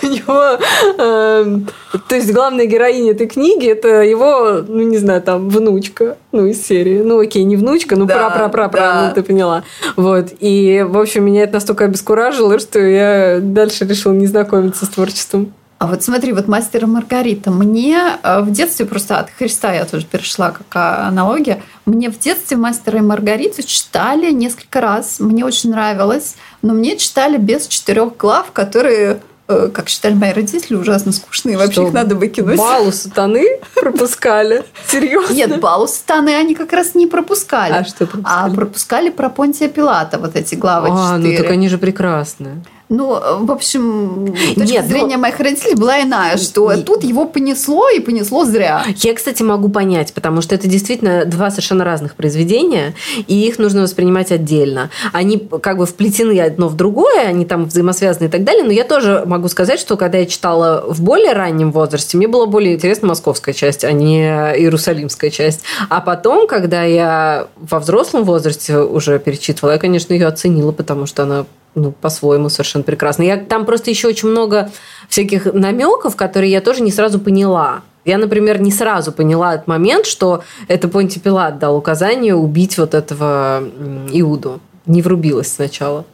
у 0.03 0.05
него... 0.05 0.59
Э, 0.99 1.59
то 2.07 2.15
есть 2.15 2.31
главная 2.31 2.67
героиня 2.67 3.13
этой 3.13 3.27
книги 3.27 3.67
это 3.67 4.03
его, 4.03 4.63
ну 4.67 4.83
не 4.83 4.99
знаю, 4.99 5.23
там 5.23 5.49
внучка, 5.49 6.17
ну 6.31 6.45
из 6.45 6.63
серии. 6.63 7.01
Ну 7.01 7.19
окей, 7.19 7.43
не 7.43 7.55
внучка, 7.55 7.95
ну 7.95 8.05
пра-пра-пра-пра, 8.05 9.07
ну 9.07 9.15
ты 9.15 9.22
поняла. 9.23 9.63
Вот. 9.95 10.29
И, 10.39 10.85
в 10.87 10.97
общем, 10.97 11.25
меня 11.25 11.43
это 11.43 11.55
настолько 11.55 11.85
обескуражило, 11.85 12.59
что 12.59 12.79
я 12.79 13.39
дальше 13.41 13.85
решила 13.85 14.13
не 14.13 14.27
знакомиться 14.27 14.85
с 14.85 14.89
творчеством. 14.89 15.53
А 15.83 15.87
вот 15.87 16.01
смотри, 16.01 16.31
вот 16.31 16.47
мастер 16.47 16.83
и 16.83 16.85
Маргарита. 16.85 17.51
Мне 17.51 17.99
э, 18.23 18.39
в 18.39 18.51
детстве 18.51 18.85
просто 18.85 19.17
от 19.17 19.29
Христа 19.29 19.73
я 19.73 19.83
тоже 19.83 20.05
перешла 20.05 20.51
как 20.51 20.67
аналогия. 21.07 21.61
Мне 21.85 22.09
в 22.09 22.17
детстве 22.17 22.55
мастера 22.55 22.99
и 22.99 23.01
Маргариту 23.01 23.63
читали 23.63 24.31
несколько 24.31 24.79
раз. 24.79 25.19
Мне 25.19 25.43
очень 25.43 25.71
нравилось. 25.71 26.35
Но 26.61 26.73
мне 26.73 26.95
читали 26.95 27.37
без 27.37 27.67
четырех 27.67 28.15
глав, 28.15 28.51
которые 28.53 29.19
как 29.47 29.89
считали 29.89 30.13
мои 30.13 30.31
родители, 30.31 30.75
ужасно 30.75 31.11
скучные. 31.11 31.57
Вообще 31.57 31.73
Что, 31.73 31.87
их 31.87 31.93
надо 31.93 32.15
выкинуть. 32.15 32.57
Балу 32.57 32.91
сатаны 32.91 33.59
пропускали? 33.75 34.63
Серьезно? 34.87 35.33
Нет, 35.33 35.59
балу 35.59 35.87
сатаны 35.87 36.35
они 36.35 36.55
как 36.55 36.71
раз 36.71 36.95
не 36.95 37.07
пропускали. 37.07 37.73
А 37.73 37.83
что 37.83 38.05
пропускали? 38.07 38.51
А 38.51 38.55
пропускали 38.55 39.09
про 39.09 39.29
Понтия 39.29 39.67
Пилата, 39.67 40.17
вот 40.17 40.35
эти 40.35 40.55
главы 40.55 40.89
А, 40.91 41.17
4. 41.17 41.37
ну 41.37 41.43
так 41.43 41.51
они 41.51 41.67
же 41.69 41.77
прекрасные. 41.77 42.63
Ну, 42.93 43.19
в 43.45 43.51
общем, 43.51 44.35
точка 44.55 44.71
Нет, 44.71 44.85
зрения 44.85 45.15
но... 45.15 45.23
моих 45.23 45.39
родителей 45.39 45.73
была 45.73 46.03
иная, 46.03 46.37
что 46.37 46.71
Нет. 46.71 46.85
тут 46.85 47.03
его 47.03 47.25
понесло 47.25 47.89
и 47.89 47.99
понесло 47.99 48.45
зря. 48.45 48.85
Я, 48.97 49.15
кстати, 49.15 49.41
могу 49.41 49.69
понять, 49.69 50.13
потому 50.13 50.43
что 50.43 50.53
это 50.53 50.67
действительно 50.67 51.25
два 51.25 51.49
совершенно 51.49 51.83
разных 51.83 52.13
произведения, 52.13 52.93
и 53.25 53.47
их 53.47 53.57
нужно 53.57 53.81
воспринимать 53.81 54.31
отдельно. 54.31 54.91
Они 55.11 55.39
как 55.39 55.77
бы 55.79 55.87
вплетены 55.87 56.39
одно 56.39 56.67
в 56.67 56.75
другое, 56.75 57.21
они 57.21 57.45
там 57.45 57.65
взаимосвязаны 57.65 58.27
и 58.27 58.29
так 58.29 58.43
далее, 58.43 58.63
но 58.63 58.71
я 58.71 58.83
тоже 58.83 59.23
могу 59.25 59.47
сказать, 59.47 59.79
что 59.79 59.97
когда 59.97 60.19
я 60.19 60.27
читала 60.27 60.85
в 60.87 61.01
более 61.01 61.33
раннем 61.33 61.71
возрасте, 61.71 62.15
мне 62.17 62.27
было 62.27 62.45
более 62.45 62.75
интересна 62.75 63.07
московская 63.07 63.53
часть, 63.53 63.83
а 63.83 63.91
не 63.91 64.23
иерусалимская 64.23 65.31
часть. 65.31 65.61
А 65.89 65.99
потом, 65.99 66.47
когда 66.47 66.83
я 66.83 67.47
во 67.55 67.79
взрослом 67.79 68.23
возрасте 68.23 68.77
уже 68.77 69.17
перечитывала, 69.17 69.71
я, 69.71 69.79
конечно, 69.79 70.13
ее 70.13 70.27
оценила, 70.27 70.71
потому 70.71 71.07
что 71.07 71.23
она 71.23 71.45
ну, 71.75 71.91
по-своему 71.91 72.49
совершенно 72.49 72.83
прекрасно. 72.83 73.23
Я, 73.23 73.37
там 73.37 73.65
просто 73.65 73.89
еще 73.89 74.07
очень 74.07 74.29
много 74.29 74.71
всяких 75.09 75.45
намеков, 75.53 76.15
которые 76.15 76.51
я 76.51 76.61
тоже 76.61 76.81
не 76.81 76.91
сразу 76.91 77.19
поняла. 77.19 77.81
Я, 78.05 78.17
например, 78.17 78.61
не 78.61 78.71
сразу 78.71 79.11
поняла 79.11 79.55
этот 79.55 79.67
момент, 79.67 80.05
что 80.05 80.43
это 80.67 80.87
Понти 80.87 81.19
Пилат 81.19 81.59
дал 81.59 81.77
указание 81.77 82.35
убить 82.35 82.77
вот 82.77 82.93
этого 82.93 83.63
Иуду. 84.11 84.59
Не 84.85 85.01
врубилась 85.01 85.53
сначала. 85.53 86.05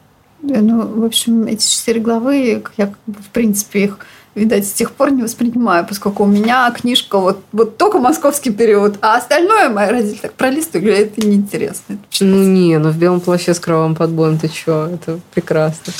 Ну, 0.41 0.87
в 1.01 1.03
общем, 1.03 1.45
эти 1.45 1.67
четыре 1.67 1.99
главы, 1.99 2.63
я, 2.77 2.93
в 3.07 3.29
принципе, 3.33 3.85
их 3.85 3.97
видать, 4.35 4.67
с 4.67 4.71
тех 4.71 4.91
пор 4.91 5.11
не 5.11 5.23
воспринимаю, 5.23 5.85
поскольку 5.85 6.23
у 6.23 6.27
меня 6.27 6.71
книжка 6.71 7.17
вот, 7.19 7.43
вот 7.51 7.77
только 7.77 7.99
московский 7.99 8.51
период, 8.51 8.97
а 9.01 9.17
остальное 9.17 9.69
мои 9.69 9.89
родители 9.89 10.19
так 10.19 10.33
пролистывают, 10.33 10.85
говорят, 10.85 11.17
это 11.17 11.27
неинтересно. 11.27 11.97
Это 12.11 12.25
ну 12.25 12.43
не, 12.43 12.77
ну 12.77 12.89
в 12.89 12.97
белом 12.97 13.19
плаще 13.19 13.53
с 13.53 13.59
кровавым 13.59 13.95
подбоем 13.95 14.37
ты 14.37 14.47
чё, 14.47 14.87
это 14.87 15.19
прекрасно. 15.33 15.93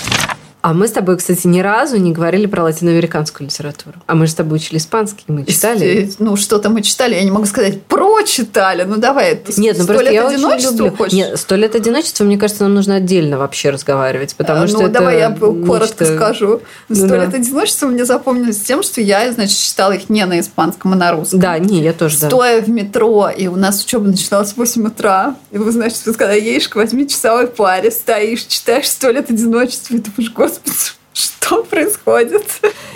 А 0.62 0.74
мы 0.74 0.88
с 0.88 0.92
тобой, 0.92 1.18
кстати, 1.18 1.48
ни 1.48 1.62
разу 1.62 1.98
не 1.98 2.12
говорили 2.12 2.46
про 2.46 2.64
латиноамериканскую 2.64 3.48
литературу. 3.48 3.98
А 4.08 4.16
мы 4.16 4.26
же 4.26 4.34
с 4.34 4.36
тобой 4.36 4.58
учили 4.58 4.78
испанский, 4.78 5.24
мы 5.28 5.46
читали. 5.46 6.12
Ну, 6.20 6.36
что-то 6.36 6.70
мы 6.70 6.82
читали, 6.82 7.16
я 7.16 7.24
не 7.24 7.32
могу 7.32 7.46
сказать 7.46 7.82
про 7.84 8.00
Метро 8.00 8.22
читали. 8.24 8.84
Ну 8.84 8.98
давай. 8.98 9.42
Нет, 9.58 9.78
ну 9.78 9.86
просто 9.86 10.12
я 10.12 10.28
очень 10.28 10.70
люблю. 10.70 10.96
Хочешь? 10.96 11.14
Нет, 11.14 11.40
сто 11.40 11.56
лет 11.56 11.76
одиночества, 11.76 12.24
мне 12.24 12.38
кажется, 12.38 12.64
нам 12.64 12.74
нужно 12.74 12.96
отдельно 12.96 13.38
вообще 13.38 13.70
разговаривать, 13.70 14.36
потому 14.36 14.64
а, 14.64 14.68
что 14.68 14.80
ну, 14.80 14.84
это 14.86 14.94
давай 14.94 15.20
я 15.20 15.30
коротко 15.32 16.04
нечто... 16.04 16.16
скажу. 16.16 16.62
Ну 16.88 16.96
сто 16.96 17.08
ну, 17.08 17.16
лет 17.16 17.32
да. 17.32 17.38
одиночества 17.38 17.88
мне 17.88 18.06
запомнилось 18.06 18.60
тем, 18.62 18.84
что 18.84 19.02
я, 19.02 19.32
значит, 19.32 19.58
читала 19.58 19.94
их 19.94 20.10
не 20.10 20.26
на 20.26 20.40
испанском, 20.40 20.94
а 20.94 20.96
на 20.96 21.12
русском. 21.12 21.40
Да, 21.40 21.58
не, 21.60 21.82
я 21.82 21.94
тоже. 21.94 22.18
Стоя 22.18 22.60
да. 22.60 22.66
в 22.66 22.70
метро, 22.70 23.30
и 23.30 23.48
у 23.48 23.56
нас 23.56 23.84
учеба 23.84 24.06
начиналась 24.06 24.54
в 24.54 24.58
8 24.58 24.88
утра. 24.88 25.36
И 25.52 25.58
вы, 25.58 25.72
значит, 25.72 26.02
когда 26.18 26.34
едешь 26.34 26.70
к 26.70 26.78
8-часовой 26.78 27.48
паре, 27.48 27.92
стоишь, 27.92 28.44
читаешь 28.44 28.90
сто 28.90 29.10
лет 29.12 29.30
одиночества, 29.30 29.96
и 29.96 30.00
думаешь, 30.00 30.32
господи, 30.50 30.99
что 31.14 31.64
происходит? 31.64 32.44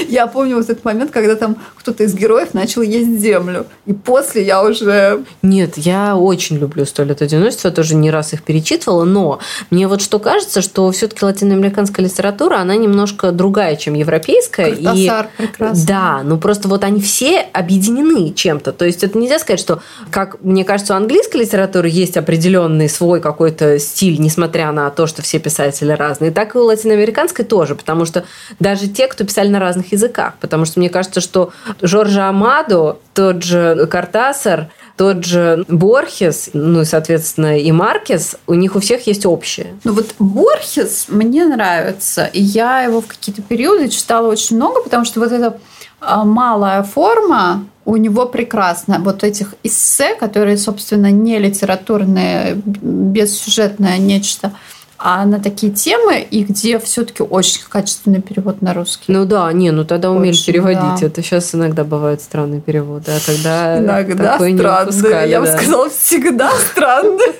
Я 0.07 0.27
помню 0.27 0.57
вот 0.57 0.69
этот 0.69 0.85
момент, 0.85 1.11
когда 1.11 1.35
там 1.35 1.57
кто-то 1.75 2.03
из 2.03 2.13
героев 2.13 2.53
начал 2.53 2.81
есть 2.81 3.19
землю. 3.19 3.65
И 3.85 3.93
после 3.93 4.43
я 4.43 4.63
уже... 4.63 5.23
Нет, 5.41 5.77
я 5.77 6.15
очень 6.15 6.57
люблю 6.57 6.85
«Сто 6.85 7.03
лет 7.03 7.21
одиночества», 7.21 7.71
тоже 7.71 7.95
не 7.95 8.11
раз 8.11 8.33
их 8.33 8.43
перечитывала, 8.43 9.03
но 9.05 9.39
мне 9.69 9.87
вот 9.87 10.01
что 10.01 10.19
кажется, 10.19 10.61
что 10.61 10.91
все-таки 10.91 11.25
латиноамериканская 11.25 12.05
литература, 12.05 12.57
она 12.57 12.75
немножко 12.75 13.31
другая, 13.31 13.75
чем 13.75 13.95
европейская. 13.95 14.75
Картасар 14.75 15.29
и... 15.37 15.41
прекрасно. 15.41 15.85
Да, 15.87 16.21
ну 16.23 16.37
просто 16.37 16.67
вот 16.67 16.83
они 16.83 17.01
все 17.01 17.39
объединены 17.39 18.33
чем-то. 18.33 18.71
То 18.71 18.85
есть 18.85 19.03
это 19.03 19.17
нельзя 19.17 19.39
сказать, 19.39 19.59
что, 19.59 19.81
как 20.11 20.41
мне 20.41 20.63
кажется, 20.63 20.93
у 20.93 20.97
английской 20.97 21.37
литературы 21.37 21.89
есть 21.89 22.17
определенный 22.17 22.87
свой 22.87 23.19
какой-то 23.19 23.79
стиль, 23.79 24.19
несмотря 24.19 24.71
на 24.71 24.89
то, 24.91 25.07
что 25.07 25.21
все 25.21 25.39
писатели 25.39 25.91
разные, 25.91 26.31
так 26.31 26.55
и 26.55 26.59
у 26.59 26.63
латиноамериканской 26.63 27.45
тоже, 27.45 27.75
потому 27.75 28.05
что 28.05 28.12
даже 28.59 28.87
те, 28.87 29.07
кто 29.07 29.23
писали 29.23 29.47
на 29.47 29.59
разных 29.59 29.91
языках, 29.91 30.35
потому 30.39 30.65
что 30.65 30.79
мне 30.79 30.89
кажется, 30.89 31.21
что 31.21 31.51
Жоржа 31.81 32.29
Амадо, 32.29 32.97
тот 33.13 33.43
же 33.43 33.87
Картасар, 33.87 34.69
тот 34.97 35.25
же 35.25 35.65
Борхес, 35.67 36.51
ну 36.53 36.81
и, 36.81 36.85
соответственно, 36.85 37.59
и 37.59 37.71
Маркес, 37.71 38.35
у 38.45 38.53
них 38.53 38.75
у 38.75 38.79
всех 38.79 39.07
есть 39.07 39.25
общее. 39.25 39.75
Ну 39.83 39.93
вот 39.93 40.13
Борхес 40.19 41.05
мне 41.07 41.45
нравится, 41.45 42.25
и 42.25 42.41
я 42.41 42.81
его 42.81 43.01
в 43.01 43.07
какие-то 43.07 43.41
периоды 43.41 43.89
читала 43.89 44.27
очень 44.27 44.55
много, 44.57 44.81
потому 44.83 45.05
что 45.05 45.19
вот 45.19 45.31
эта 45.31 45.57
а, 45.99 46.25
малая 46.25 46.83
форма 46.83 47.65
у 47.85 47.97
него 47.97 48.27
прекрасна. 48.27 48.99
Вот 48.99 49.23
этих 49.23 49.55
эссе, 49.63 50.15
которые, 50.15 50.57
собственно, 50.57 51.11
не 51.11 51.39
литературные, 51.39 52.61
бессюжетное 52.65 53.97
нечто– 53.97 54.53
а 54.97 55.25
на 55.25 55.39
такие 55.39 55.71
темы, 55.71 56.21
и 56.21 56.43
где 56.43 56.79
все-таки 56.79 57.23
очень 57.23 57.61
качественный 57.67 58.21
перевод 58.21 58.61
на 58.61 58.73
русский. 58.73 59.11
Ну 59.11 59.25
да, 59.25 59.51
не, 59.51 59.71
ну 59.71 59.83
тогда 59.85 60.11
умели 60.11 60.31
очень, 60.31 60.45
переводить. 60.45 61.01
Да. 61.01 61.07
Это 61.07 61.21
сейчас 61.21 61.53
иногда 61.53 61.83
бывают 61.83 62.21
странные 62.21 62.61
переводы, 62.61 63.11
а 63.11 63.19
тогда 63.25 63.79
иногда 63.79 64.33
такой 64.33 64.51
странные. 64.51 64.91
не. 64.91 65.25
Я 65.25 65.41
да. 65.41 65.45
бы 65.45 65.57
сказала, 65.57 65.89
всегда 65.89 66.51
странные. 66.71 67.33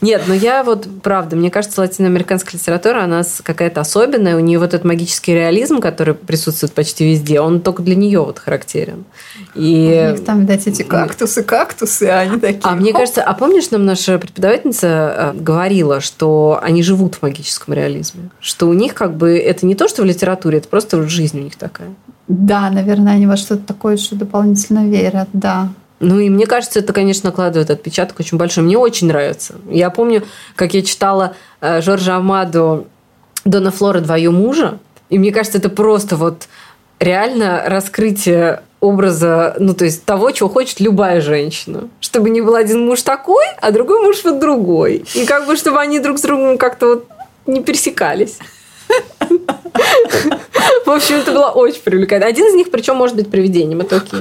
Нет, 0.00 0.24
но 0.26 0.34
я 0.34 0.64
вот, 0.64 0.86
правда, 1.02 1.36
мне 1.36 1.50
кажется, 1.50 1.80
латиноамериканская 1.80 2.58
литература, 2.60 3.04
она 3.04 3.22
какая-то 3.42 3.80
особенная. 3.80 4.36
У 4.36 4.40
нее 4.40 4.58
вот 4.58 4.74
этот 4.74 4.84
магический 4.84 5.34
реализм, 5.34 5.80
который 5.80 6.14
присутствует 6.14 6.72
почти 6.72 7.10
везде, 7.10 7.40
он 7.40 7.60
только 7.60 7.82
для 7.82 7.94
нее 7.94 8.20
вот 8.20 8.38
характерен. 8.38 9.04
И... 9.54 10.08
У 10.08 10.12
них 10.12 10.24
там, 10.24 10.40
видать, 10.40 10.66
эти 10.66 10.82
кактусы, 10.82 11.42
кактусы, 11.42 12.04
а 12.04 12.20
они 12.20 12.38
такие. 12.38 12.60
А 12.62 12.74
мне 12.74 12.92
кажется, 12.92 13.22
а 13.22 13.34
помнишь, 13.34 13.70
нам 13.70 13.84
наша 13.84 14.18
преподавательница 14.18 14.86
э, 14.86 15.32
говорила, 15.34 16.00
что 16.00 16.58
они 16.62 16.82
живут 16.82 17.16
в 17.16 17.22
магическом 17.22 17.74
реализме? 17.74 18.30
Что 18.40 18.68
у 18.68 18.72
них 18.72 18.94
как 18.94 19.16
бы 19.16 19.38
это 19.38 19.66
не 19.66 19.74
то, 19.74 19.88
что 19.88 20.02
в 20.02 20.04
литературе, 20.04 20.58
это 20.58 20.68
просто 20.68 21.06
жизнь 21.08 21.40
у 21.40 21.42
них 21.42 21.56
такая. 21.56 21.94
Да, 22.28 22.70
наверное, 22.70 23.14
они 23.14 23.26
во 23.26 23.36
что-то 23.36 23.66
такое 23.66 23.96
еще 23.96 24.14
дополнительно 24.16 24.88
верят, 24.88 25.28
да. 25.32 25.68
Ну 26.00 26.18
и 26.18 26.28
мне 26.28 26.46
кажется, 26.46 26.80
это, 26.80 26.92
конечно, 26.92 27.30
накладывает 27.30 27.70
отпечаток 27.70 28.20
очень 28.20 28.36
большой. 28.36 28.64
Мне 28.64 28.76
очень 28.76 29.08
нравится. 29.08 29.54
Я 29.70 29.90
помню, 29.90 30.24
как 30.56 30.74
я 30.74 30.82
читала 30.82 31.34
э, 31.60 31.80
Жоржа 31.80 32.16
Амаду 32.16 32.88
«Дона 33.44 33.70
Флора. 33.70 34.02
Ее 34.16 34.30
мужа». 34.30 34.78
И 35.08 35.18
мне 35.18 35.32
кажется, 35.32 35.58
это 35.58 35.68
просто 35.68 36.16
вот 36.16 36.48
реально 36.98 37.62
раскрытие 37.66 38.62
образа, 38.80 39.56
ну, 39.58 39.74
то 39.74 39.84
есть 39.84 40.04
того, 40.04 40.30
чего 40.30 40.48
хочет 40.48 40.80
любая 40.80 41.20
женщина. 41.20 41.88
Чтобы 42.00 42.30
не 42.30 42.42
был 42.42 42.54
один 42.54 42.84
муж 42.84 43.02
такой, 43.02 43.44
а 43.60 43.70
другой 43.70 44.02
муж 44.02 44.22
вот 44.24 44.38
другой. 44.38 45.04
И 45.14 45.24
как 45.24 45.46
бы, 45.46 45.56
чтобы 45.56 45.80
они 45.80 46.00
друг 46.00 46.18
с 46.18 46.22
другом 46.22 46.58
как-то 46.58 46.86
вот 46.86 47.08
не 47.46 47.62
пересекались. 47.62 48.38
В 50.86 50.90
общем, 50.90 51.16
это 51.16 51.32
было 51.32 51.48
очень 51.48 51.80
привлекательно. 51.80 52.28
Один 52.28 52.46
из 52.46 52.54
них, 52.54 52.70
причем, 52.70 52.96
может 52.96 53.16
быть 53.16 53.30
привидением, 53.30 53.80
это 53.80 53.96
окей. 53.96 54.20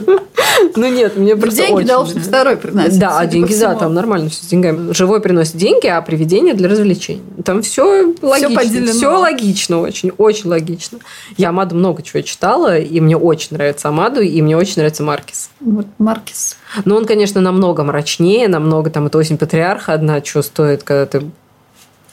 Ну 0.75 0.87
нет, 0.87 1.17
мне 1.17 1.35
просто 1.35 1.57
Деньги 1.57 1.73
очень... 1.73 1.87
должен 1.87 2.21
второй 2.21 2.57
приносить. 2.57 2.99
Да, 2.99 3.19
а 3.19 3.25
деньги, 3.25 3.53
да, 3.55 3.75
там 3.75 3.93
нормально 3.93 4.29
все 4.29 4.43
с 4.43 4.47
деньгами. 4.47 4.93
Живой 4.93 5.19
приносит 5.21 5.55
деньги, 5.55 5.87
а 5.87 6.01
привидение 6.01 6.53
для 6.53 6.69
развлечений. 6.69 7.21
Там 7.43 7.61
все 7.61 8.13
логично. 8.21 8.61
Все, 8.61 8.85
все 8.85 9.07
логично 9.07 9.81
очень, 9.81 10.11
очень 10.17 10.49
логично. 10.49 10.99
Я 11.37 11.49
Амаду 11.49 11.75
много 11.75 12.01
чего 12.01 12.21
читала, 12.21 12.77
и 12.77 12.99
мне 12.99 13.17
очень 13.17 13.49
нравится 13.51 13.89
Амаду, 13.89 14.21
и 14.21 14.41
мне 14.41 14.55
очень 14.55 14.75
нравится 14.77 15.03
Маркис. 15.03 15.49
Вот 15.59 15.87
Маркис. 15.97 16.57
Но 16.85 16.95
он, 16.95 17.05
конечно, 17.05 17.41
намного 17.41 17.83
мрачнее, 17.83 18.47
намного 18.47 18.89
там 18.89 19.07
это 19.07 19.17
осень 19.17 19.37
патриарха 19.37 19.93
одна, 19.93 20.23
что 20.23 20.41
стоит, 20.41 20.83
когда 20.83 21.05
ты 21.05 21.23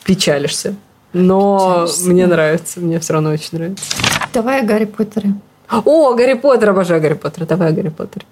печалишься. 0.04 0.74
Но 1.12 1.86
мне 2.04 2.26
нравится, 2.26 2.80
мне 2.80 3.00
все 3.00 3.14
равно 3.14 3.30
очень 3.30 3.50
нравится. 3.52 3.84
Давай 4.32 4.60
о 4.60 4.64
Гарри 4.64 4.84
Поттере. 4.84 5.34
О, 5.68 6.14
Гарри 6.14 6.34
Поттер, 6.34 6.70
обожаю 6.70 7.00
Гарри 7.00 7.14
Поттера. 7.14 7.46
Давай 7.46 7.68
о 7.68 7.72
Гарри 7.72 7.88
Поттере. 7.88 8.26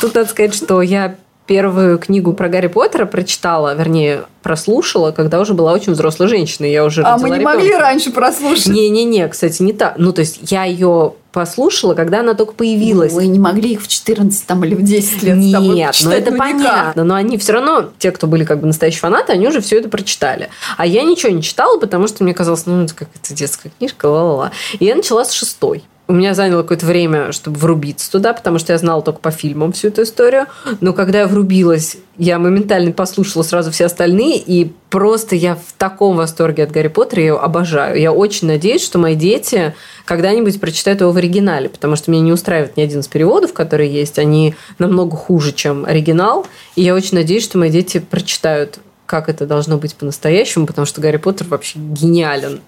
Тут 0.00 0.14
надо 0.14 0.28
сказать, 0.28 0.54
что 0.54 0.82
я 0.82 1.16
первую 1.46 1.98
книгу 1.98 2.32
про 2.32 2.48
Гарри 2.48 2.68
Поттера 2.68 3.06
прочитала, 3.06 3.74
вернее, 3.74 4.22
прослушала, 4.42 5.10
когда 5.10 5.40
уже 5.40 5.52
была 5.54 5.72
очень 5.72 5.92
взрослой 5.92 6.28
женщиной. 6.28 6.70
Я 6.70 6.84
уже 6.84 7.02
а 7.02 7.18
мы 7.18 7.28
не 7.30 7.38
ребенка. 7.38 7.56
могли 7.56 7.74
раньше 7.74 8.12
прослушать? 8.12 8.68
Не-не-не, 8.68 9.28
кстати, 9.28 9.60
не 9.62 9.72
так. 9.72 9.94
Ну, 9.98 10.12
то 10.12 10.20
есть 10.20 10.50
я 10.50 10.64
ее 10.64 11.14
послушала, 11.32 11.94
когда 11.94 12.20
она 12.20 12.34
только 12.34 12.54
появилась. 12.54 13.12
Вы 13.12 13.26
не 13.26 13.38
могли 13.38 13.72
их 13.72 13.82
в 13.82 13.88
14 13.88 14.46
там, 14.46 14.64
или 14.64 14.74
в 14.74 14.82
10 14.82 15.22
лет 15.22 15.36
Нет, 15.36 15.96
ну 16.02 16.10
это 16.10 16.30
ну, 16.30 16.38
понятно. 16.38 16.90
Никак. 16.90 16.96
Но 16.96 17.14
они 17.14 17.38
все 17.38 17.52
равно, 17.52 17.90
те, 17.98 18.10
кто 18.10 18.26
были 18.26 18.44
как 18.44 18.60
бы 18.60 18.66
настоящие 18.66 19.00
фанаты, 19.00 19.32
они 19.32 19.46
уже 19.48 19.60
все 19.60 19.78
это 19.78 19.88
прочитали. 19.88 20.50
А 20.76 20.86
я 20.86 21.02
ничего 21.02 21.32
не 21.32 21.42
читала, 21.42 21.78
потому 21.78 22.08
что 22.08 22.24
мне 22.24 22.34
казалось, 22.34 22.66
ну, 22.66 22.84
это 22.84 22.94
какая-то 22.94 23.34
детская 23.34 23.70
книжка, 23.78 24.06
ла-ла-ла. 24.06 24.52
И 24.78 24.84
я 24.84 24.94
начала 24.94 25.24
с 25.24 25.32
шестой 25.32 25.84
у 26.10 26.12
меня 26.12 26.34
заняло 26.34 26.62
какое-то 26.62 26.86
время, 26.86 27.30
чтобы 27.30 27.56
врубиться 27.58 28.10
туда, 28.10 28.32
потому 28.32 28.58
что 28.58 28.72
я 28.72 28.78
знала 28.78 29.00
только 29.00 29.20
по 29.20 29.30
фильмам 29.30 29.70
всю 29.70 29.88
эту 29.88 30.02
историю. 30.02 30.46
Но 30.80 30.92
когда 30.92 31.20
я 31.20 31.28
врубилась, 31.28 31.98
я 32.18 32.40
моментально 32.40 32.90
послушала 32.90 33.44
сразу 33.44 33.70
все 33.70 33.84
остальные, 33.86 34.38
и 34.38 34.72
просто 34.90 35.36
я 35.36 35.54
в 35.54 35.72
таком 35.78 36.16
восторге 36.16 36.64
от 36.64 36.72
Гарри 36.72 36.88
Поттера, 36.88 37.22
я 37.22 37.28
его 37.28 37.40
обожаю. 37.40 38.00
Я 38.00 38.10
очень 38.10 38.48
надеюсь, 38.48 38.84
что 38.84 38.98
мои 38.98 39.14
дети 39.14 39.72
когда-нибудь 40.04 40.60
прочитают 40.60 41.00
его 41.00 41.12
в 41.12 41.16
оригинале, 41.16 41.68
потому 41.68 41.94
что 41.94 42.10
меня 42.10 42.24
не 42.24 42.32
устраивает 42.32 42.76
ни 42.76 42.82
один 42.82 43.00
из 43.00 43.06
переводов, 43.06 43.52
которые 43.52 43.92
есть. 43.92 44.18
Они 44.18 44.56
намного 44.80 45.16
хуже, 45.16 45.52
чем 45.52 45.84
оригинал. 45.84 46.44
И 46.74 46.82
я 46.82 46.96
очень 46.96 47.18
надеюсь, 47.18 47.44
что 47.44 47.56
мои 47.56 47.70
дети 47.70 48.00
прочитают 48.00 48.80
как 49.06 49.28
это 49.28 49.44
должно 49.44 49.76
быть 49.76 49.96
по-настоящему, 49.96 50.66
потому 50.66 50.86
что 50.86 51.00
Гарри 51.00 51.16
Поттер 51.16 51.48
вообще 51.48 51.80
гениален. 51.80 52.60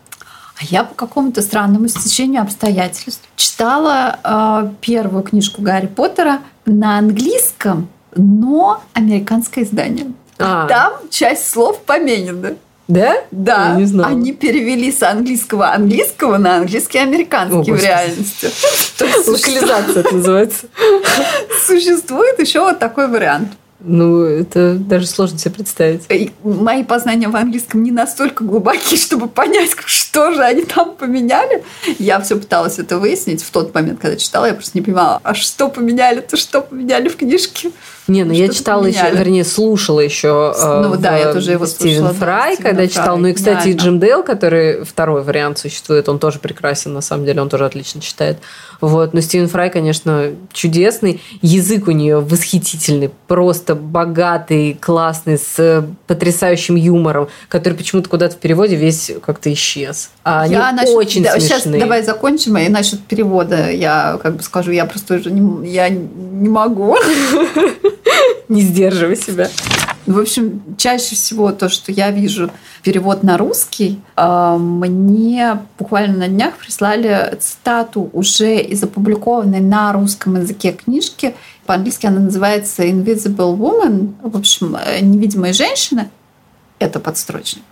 А 0.62 0.64
я 0.70 0.84
по 0.84 0.94
какому-то 0.94 1.42
странному 1.42 1.88
стечению 1.88 2.42
обстоятельств 2.42 3.22
читала 3.34 4.18
э, 4.22 4.70
первую 4.80 5.24
книжку 5.24 5.60
Гарри 5.60 5.86
Поттера 5.86 6.38
на 6.66 6.98
английском, 6.98 7.88
но 8.14 8.82
американское 8.92 9.64
издание. 9.64 10.12
А. 10.38 10.68
Там 10.68 10.92
часть 11.10 11.48
слов 11.48 11.80
поменены. 11.80 12.56
Да? 12.86 13.14
Да. 13.32 13.70
Я 13.70 13.76
не 13.76 13.86
знаю. 13.86 14.14
Они 14.14 14.32
перевели 14.32 14.92
с 14.92 15.02
английского 15.02 15.72
английского 15.72 16.38
на 16.38 16.56
английский 16.58 16.98
американский 16.98 17.72
О, 17.72 17.74
в 17.74 17.82
реальности. 17.82 18.50
Локализация 19.28 20.00
это 20.00 20.14
называется. 20.14 20.66
Существует 21.66 22.38
еще 22.38 22.60
вот 22.60 22.78
такой 22.78 23.08
вариант. 23.08 23.52
Ну, 23.84 24.22
это 24.22 24.74
даже 24.74 25.06
сложно 25.06 25.38
себе 25.38 25.54
представить. 25.54 26.02
Мои 26.44 26.84
познания 26.84 27.28
в 27.28 27.34
английском 27.34 27.82
не 27.82 27.90
настолько 27.90 28.44
глубокие, 28.44 28.96
чтобы 28.96 29.28
понять, 29.28 29.70
что 29.86 30.32
же 30.32 30.42
они 30.42 30.62
там 30.62 30.94
поменяли. 30.94 31.64
Я 31.98 32.20
все 32.20 32.36
пыталась 32.36 32.78
это 32.78 32.98
выяснить 32.98 33.42
в 33.42 33.50
тот 33.50 33.74
момент, 33.74 34.00
когда 34.00 34.16
читала. 34.16 34.46
Я 34.46 34.54
просто 34.54 34.78
не 34.78 34.82
понимала, 34.82 35.20
а 35.24 35.34
что 35.34 35.68
поменяли-то, 35.68 36.36
что 36.36 36.60
поменяли 36.60 37.08
в 37.08 37.16
книжке. 37.16 37.72
Не, 38.08 38.24
ну 38.24 38.32
я 38.32 38.48
читала 38.48 38.84
еще, 38.84 39.10
вернее, 39.12 39.44
слушала 39.44 40.00
еще 40.00 40.52
ну, 40.58 40.96
да, 40.96 41.16
я 41.16 41.32
тоже 41.32 41.52
его 41.52 41.66
Стивен 41.66 42.06
слушала, 42.06 42.14
Фрай, 42.14 42.56
да, 42.56 42.62
когда 42.62 42.76
Фрай. 42.82 42.88
читал. 42.88 43.18
Ну 43.18 43.28
и, 43.28 43.32
кстати, 43.32 43.64
да, 43.64 43.70
и 43.70 43.74
Джим 43.74 43.98
Дейл, 43.98 44.22
который 44.22 44.84
второй 44.84 45.22
вариант 45.22 45.58
существует, 45.58 46.08
он 46.08 46.18
тоже 46.18 46.38
прекрасен, 46.38 46.92
на 46.92 47.00
самом 47.00 47.24
деле, 47.24 47.40
он 47.40 47.48
тоже 47.48 47.64
отлично 47.64 48.00
читает. 48.00 48.38
Вот. 48.80 49.14
Но 49.14 49.20
Стивен 49.20 49.48
Фрай, 49.48 49.70
конечно, 49.70 50.30
чудесный. 50.52 51.20
Язык 51.40 51.86
у 51.86 51.92
нее 51.92 52.20
восхитительный, 52.20 53.10
просто 53.28 53.74
богатый, 53.74 54.76
классный, 54.80 55.38
с 55.38 55.84
потрясающим 56.06 56.74
юмором, 56.74 57.28
который 57.48 57.74
почему-то 57.74 58.08
куда-то 58.08 58.34
в 58.36 58.38
переводе 58.38 58.76
весь 58.76 59.12
как-то 59.24 59.52
исчез. 59.52 60.10
А 60.24 60.42
они 60.42 60.54
я 60.54 60.72
насчет, 60.72 60.94
очень 60.94 61.24
да, 61.24 61.32
смешные. 61.32 61.60
Сейчас 61.60 61.66
давай 61.66 62.02
закончим, 62.02 62.56
и 62.56 62.68
насчет 62.68 63.00
перевода 63.00 63.70
я 63.70 64.18
как 64.22 64.36
бы 64.36 64.42
скажу, 64.42 64.70
я 64.70 64.84
просто 64.84 65.14
уже 65.14 65.30
не, 65.30 65.68
я 65.68 65.88
не 65.88 66.48
могу. 66.48 66.96
Не 68.48 68.60
сдерживай 68.60 69.16
себя. 69.16 69.48
В 70.04 70.18
общем, 70.18 70.62
чаще 70.76 71.14
всего 71.14 71.52
то, 71.52 71.70
что 71.70 71.90
я 71.90 72.10
вижу 72.10 72.50
перевод 72.82 73.22
на 73.22 73.38
русский, 73.38 74.00
а, 74.14 74.58
мне 74.58 75.58
буквально 75.78 76.18
на 76.18 76.28
днях 76.28 76.56
прислали 76.58 77.34
цитату 77.40 78.10
уже 78.12 78.58
из 78.58 78.82
опубликованной 78.82 79.60
на 79.60 79.92
русском 79.92 80.38
языке 80.38 80.72
книжки. 80.72 81.34
По-английски 81.64 82.06
она 82.06 82.20
называется 82.20 82.84
Invisible 82.84 83.56
Woman, 83.56 84.14
в 84.22 84.36
общем, 84.36 84.76
э, 84.76 85.00
невидимая 85.00 85.54
женщина. 85.54 86.10
Это 86.78 87.00
подстрочник 87.00 87.62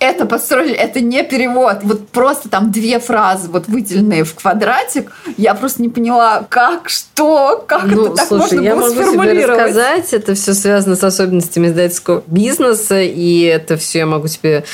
это 0.00 0.24
подстроили, 0.24 0.72
это 0.72 1.00
не 1.00 1.22
перевод. 1.22 1.78
Вот 1.82 2.08
просто 2.08 2.48
там 2.48 2.72
две 2.72 2.98
фразы, 2.98 3.48
вот 3.48 3.68
выделенные 3.68 4.24
в 4.24 4.34
квадратик. 4.34 5.12
Я 5.36 5.54
просто 5.54 5.82
не 5.82 5.90
поняла, 5.90 6.46
как, 6.48 6.88
что, 6.88 7.62
как 7.68 7.84
ну, 7.84 8.06
это 8.06 8.16
так 8.16 8.28
слушай, 8.28 8.54
можно 8.54 8.60
я 8.60 8.74
было 8.74 8.88
могу 8.88 9.02
сформулировать. 9.02 9.44
Тебе 9.44 9.46
рассказать, 9.46 10.12
это 10.14 10.34
все 10.34 10.54
связано 10.54 10.96
с 10.96 11.04
особенностями 11.04 11.68
издательского 11.68 12.24
бизнеса, 12.26 13.00
и 13.00 13.42
это 13.42 13.76
все 13.76 14.00
я 14.00 14.06
могу 14.06 14.26
тебе 14.26 14.64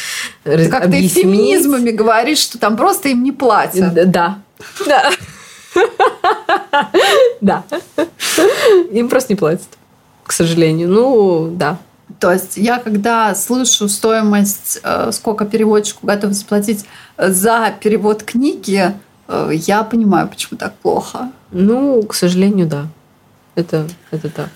ты 0.45 0.69
как 0.69 0.85
ты 0.85 1.09
феминизмами 1.09 1.91
говоришь, 1.91 2.39
что 2.39 2.59
там 2.59 2.77
просто 2.77 3.09
им 3.09 3.25
не 3.25 3.33
платят. 3.33 4.11
Да. 4.11 4.39
Да. 4.87 5.11
Да. 7.41 7.65
Им 8.91 9.09
просто 9.09 9.33
не 9.33 9.37
платят, 9.37 9.69
к 10.25 10.33
сожалению. 10.33 10.89
Ну, 10.89 11.51
да. 11.53 11.79
То 12.19 12.33
есть 12.33 12.57
я 12.57 12.79
когда 12.79 13.35
слышу 13.35 13.89
стоимость, 13.89 14.81
э, 14.83 15.11
сколько 15.13 15.45
переводчику 15.45 16.07
готов 16.07 16.33
заплатить 16.33 16.87
э, 17.17 17.31
за 17.31 17.75
перевод 17.81 18.23
книги, 18.23 18.93
э, 19.29 19.51
я 19.53 19.83
понимаю, 19.83 20.29
почему 20.29 20.59
так 20.59 20.75
плохо. 20.75 21.31
Ну, 21.51 22.03
к 22.03 22.15
сожалению, 22.15 22.67
да. 22.67 22.87
Это, 23.55 23.87
это 24.11 24.31
так. 24.31 24.49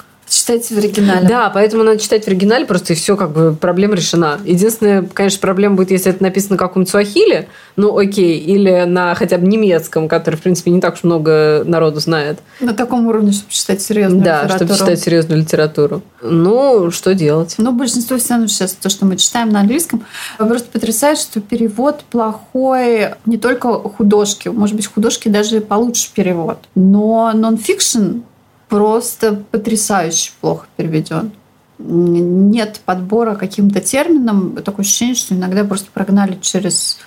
Читайте 0.51 0.75
в 0.75 0.79
оригинале. 0.79 1.29
Да, 1.29 1.49
поэтому 1.49 1.85
надо 1.85 2.01
читать 2.01 2.25
в 2.25 2.27
оригинале, 2.27 2.67
просто 2.67 2.95
и 2.95 2.97
все, 2.97 3.17
как 3.17 3.31
бы 3.31 3.55
проблема 3.55 3.95
решена. 3.95 4.41
Единственная, 4.45 5.03
конечно, 5.03 5.39
проблема 5.39 5.77
будет, 5.77 5.93
если 5.93 6.11
это 6.11 6.25
написано 6.25 6.55
на 6.55 6.59
каком-то 6.59 6.91
суахиле, 6.91 7.47
ну 7.77 7.97
окей, 7.97 8.37
или 8.37 8.83
на 8.85 9.15
хотя 9.15 9.39
бы 9.39 9.47
немецком, 9.47 10.09
который, 10.09 10.35
в 10.35 10.43
принципе, 10.43 10.73
не 10.73 10.81
так 10.81 10.95
уж 10.95 11.05
много 11.05 11.63
народу 11.65 12.01
знает. 12.01 12.41
На 12.59 12.75
таком 12.75 13.07
уровне, 13.07 13.31
чтобы 13.31 13.53
читать 13.53 13.81
серьезную 13.81 14.25
да, 14.25 14.43
литературу. 14.43 14.69
Да, 14.69 14.75
чтобы 14.75 14.91
читать 14.91 15.05
серьезную 15.05 15.41
литературу. 15.41 16.03
Ну, 16.21 16.91
что 16.91 17.15
делать? 17.15 17.55
Ну, 17.59 17.71
большинство 17.71 18.19
все 18.19 18.31
равно 18.31 18.49
сейчас, 18.49 18.73
то, 18.73 18.89
что 18.89 19.07
мы 19.07 19.17
читаем 19.19 19.51
на 19.51 19.61
английском, 19.61 20.05
просто 20.37 20.69
потрясает, 20.73 21.19
что 21.19 21.41
перевод 21.41 22.01
плохой 22.11 23.11
не 23.25 23.39
только 23.39 23.73
художки, 23.73 24.49
может 24.49 24.75
быть, 24.75 24.89
художки 24.89 25.29
даже 25.29 25.61
получше 25.61 26.09
перевод, 26.13 26.59
но 26.75 27.31
нон-фикшн 27.35 28.23
просто 28.71 29.45
потрясающе 29.51 30.33
плохо 30.41 30.67
переведен. 30.77 31.33
Нет 31.79 32.81
подбора 32.85 33.35
каким-то 33.35 33.81
терминам. 33.81 34.57
Такое 34.63 34.85
ощущение, 34.85 35.17
что 35.17 35.35
иногда 35.35 35.65
просто 35.65 35.89
прогнали 35.93 36.39
через 36.41 36.99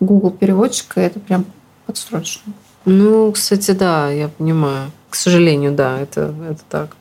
Google 0.00 0.30
переводчика, 0.30 1.00
и 1.00 1.04
это 1.04 1.20
прям 1.20 1.44
подстрочно. 1.86 2.52
Ну, 2.86 3.30
кстати, 3.32 3.72
да, 3.72 4.10
я 4.10 4.28
понимаю. 4.28 4.90
К 5.10 5.14
сожалению, 5.14 5.72
да, 5.72 6.00
это, 6.00 6.34
это 6.48 6.62
так. 6.68 6.96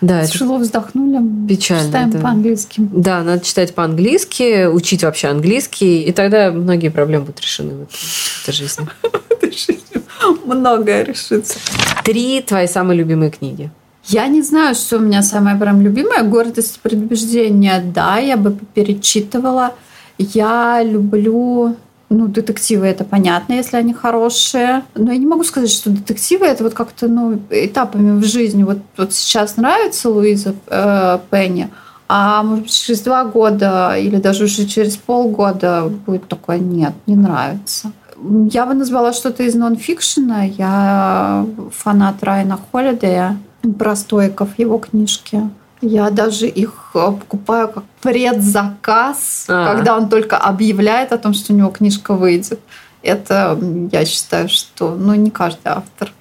Да, 0.00 0.26
Тяжело 0.26 0.56
это 0.56 0.64
вздохнули. 0.64 1.46
Печально. 1.46 1.86
Читаем 1.86 2.10
да. 2.10 2.18
по-английски. 2.18 2.80
Да, 2.92 3.22
надо 3.22 3.44
читать 3.44 3.72
по-английски, 3.74 4.66
учить 4.66 5.04
вообще 5.04 5.28
английский, 5.28 6.02
и 6.02 6.10
тогда 6.10 6.50
многие 6.50 6.88
проблемы 6.88 7.26
будут 7.26 7.40
решены 7.40 7.86
в 7.86 8.42
этой 8.42 8.52
жизни. 8.52 8.88
Многое 10.44 11.04
решится. 11.04 11.58
Три 12.04 12.40
твои 12.40 12.66
самые 12.66 12.98
любимые 12.98 13.30
книги. 13.30 13.70
Я 14.04 14.26
не 14.26 14.42
знаю, 14.42 14.74
что 14.74 14.96
у 14.96 15.00
меня 15.00 15.22
самое 15.22 15.56
прям 15.56 15.80
любимое. 15.80 16.22
«Гордость 16.22 16.76
и 16.76 16.80
предубеждение». 16.80 17.80
Да, 17.80 18.18
я 18.18 18.36
бы 18.36 18.56
перечитывала. 18.74 19.74
Я 20.18 20.82
люблю 20.82 21.76
ну, 22.12 22.28
детективы 22.28 22.86
это 22.86 23.04
понятно, 23.04 23.54
если 23.54 23.76
они 23.76 23.94
хорошие. 23.94 24.82
Но 24.94 25.12
я 25.12 25.18
не 25.18 25.26
могу 25.26 25.44
сказать, 25.44 25.70
что 25.70 25.90
детективы 25.90 26.46
это 26.46 26.64
вот 26.64 26.74
как-то 26.74 27.08
ну, 27.08 27.40
этапами 27.50 28.20
в 28.20 28.24
жизни. 28.24 28.64
Вот, 28.64 28.78
вот 28.96 29.12
сейчас 29.14 29.56
нравится 29.56 30.10
Луиза 30.10 30.54
э, 30.66 31.18
Пенни, 31.30 31.70
а 32.08 32.42
может 32.42 32.64
быть 32.64 32.72
через 32.72 33.00
два 33.00 33.24
года 33.24 33.96
или 33.96 34.16
даже 34.16 34.44
уже 34.44 34.66
через 34.66 34.96
полгода 34.96 35.90
будет 36.06 36.28
такое 36.28 36.58
нет, 36.58 36.92
не 37.06 37.16
нравится. 37.16 37.92
Я 38.50 38.66
бы 38.66 38.74
назвала 38.74 39.12
что-то 39.12 39.42
из 39.42 39.54
нонфикшена. 39.54 40.44
Я 40.44 41.46
фанат 41.72 42.22
Райана 42.22 42.58
Холидея, 42.70 43.36
про 43.78 43.96
стоиков 43.96 44.58
его 44.58 44.78
книжки. 44.78 45.48
Я 45.80 46.10
даже 46.10 46.46
их 46.46 46.90
э, 46.94 47.12
покупаю 47.12 47.68
как 47.68 47.84
предзаказ, 48.00 49.46
а. 49.48 49.74
когда 49.74 49.96
он 49.96 50.08
только 50.08 50.36
объявляет 50.36 51.12
о 51.12 51.18
том, 51.18 51.34
что 51.34 51.52
у 51.52 51.56
него 51.56 51.70
книжка 51.70 52.14
выйдет. 52.14 52.60
Это, 53.02 53.58
я 53.90 54.04
считаю, 54.04 54.48
что 54.48 54.94
ну, 54.94 55.14
не 55.14 55.30
каждый 55.30 55.66
автор 55.66 56.12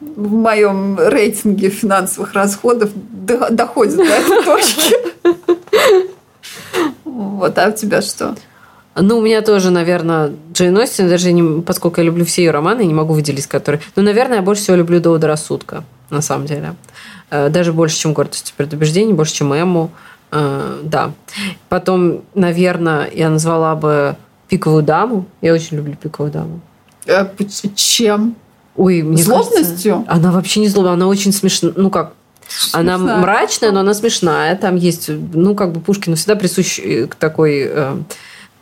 в 0.00 0.32
моем 0.32 0.96
рейтинге 1.00 1.70
финансовых 1.70 2.34
расходов 2.34 2.90
доходит 2.94 3.96
до 3.96 4.04
этой 4.04 4.44
точки. 4.44 4.94
Вот, 7.04 7.58
а 7.58 7.68
у 7.68 7.72
тебя 7.72 8.00
что? 8.00 8.36
Ну, 9.00 9.18
у 9.18 9.22
меня 9.22 9.42
тоже, 9.42 9.70
наверное, 9.70 10.32
Джейн 10.52 10.76
Остин, 10.76 11.08
даже 11.08 11.32
не, 11.32 11.62
поскольку 11.62 12.00
я 12.00 12.06
люблю 12.06 12.24
все 12.24 12.44
ее 12.44 12.50
романы, 12.50 12.82
я 12.82 12.86
не 12.86 12.94
могу 12.94 13.14
выделить, 13.14 13.46
которые... 13.46 13.80
Ну, 13.96 14.02
наверное, 14.02 14.36
я 14.36 14.42
больше 14.42 14.62
всего 14.62 14.76
люблю 14.76 15.00
Довода 15.00 15.26
рассудка, 15.26 15.84
на 16.10 16.20
самом 16.20 16.46
деле. 16.46 16.74
Э, 17.30 17.48
даже 17.48 17.72
больше, 17.72 17.96
чем 17.96 18.12
«Гордость 18.12 18.50
и 18.50 18.52
предубеждение», 18.56 19.14
больше, 19.14 19.34
чем 19.34 19.52
«Эмму». 19.52 19.90
Э, 20.30 20.80
да. 20.82 21.12
Потом, 21.68 22.22
наверное, 22.34 23.10
я 23.12 23.30
назвала 23.30 23.74
бы 23.74 24.16
«Пиковую 24.48 24.82
даму». 24.82 25.26
Я 25.40 25.52
очень 25.52 25.76
люблю 25.76 25.94
«Пиковую 25.94 26.32
даму». 26.32 26.60
Э, 27.06 27.26
чем? 27.74 28.36
Ой, 28.76 29.02
мне 29.02 29.22
Злобностью? 29.22 30.04
Кажется, 30.04 30.12
она 30.12 30.32
вообще 30.32 30.60
не 30.60 30.68
злобная, 30.68 30.92
она 30.92 31.08
очень 31.08 31.32
смешная. 31.32 31.72
Ну 31.74 31.90
как, 31.90 32.12
Смешная. 32.48 32.94
Она 32.94 33.18
мрачная, 33.18 33.72
но 33.72 33.80
она 33.80 33.92
смешная. 33.92 34.56
Там 34.56 34.76
есть, 34.76 35.08
ну, 35.08 35.54
как 35.54 35.72
бы 35.72 35.80
Пушкину 35.80 36.16
всегда 36.16 36.34
присущ 36.34 36.80
такой 37.18 37.66
э, 37.68 37.96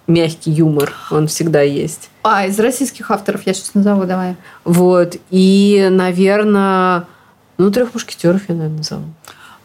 мягкий 0.07 0.51
юмор, 0.51 0.93
он 1.11 1.27
всегда 1.27 1.63
есть. 1.63 2.11
А, 2.23 2.47
из 2.47 2.59
российских 2.59 3.11
авторов 3.11 3.43
я 3.47 3.55
сейчас 3.55 3.75
назову, 3.75 4.05
давай. 4.05 4.37
Вот. 4.65 5.17
И, 5.31 5.89
наверное, 5.91 7.07
ну, 7.59 7.71
трех 7.71 7.95
мушкетеров 7.95 8.43
я, 8.49 8.55
наверное, 8.55 8.79
назову. 8.79 9.05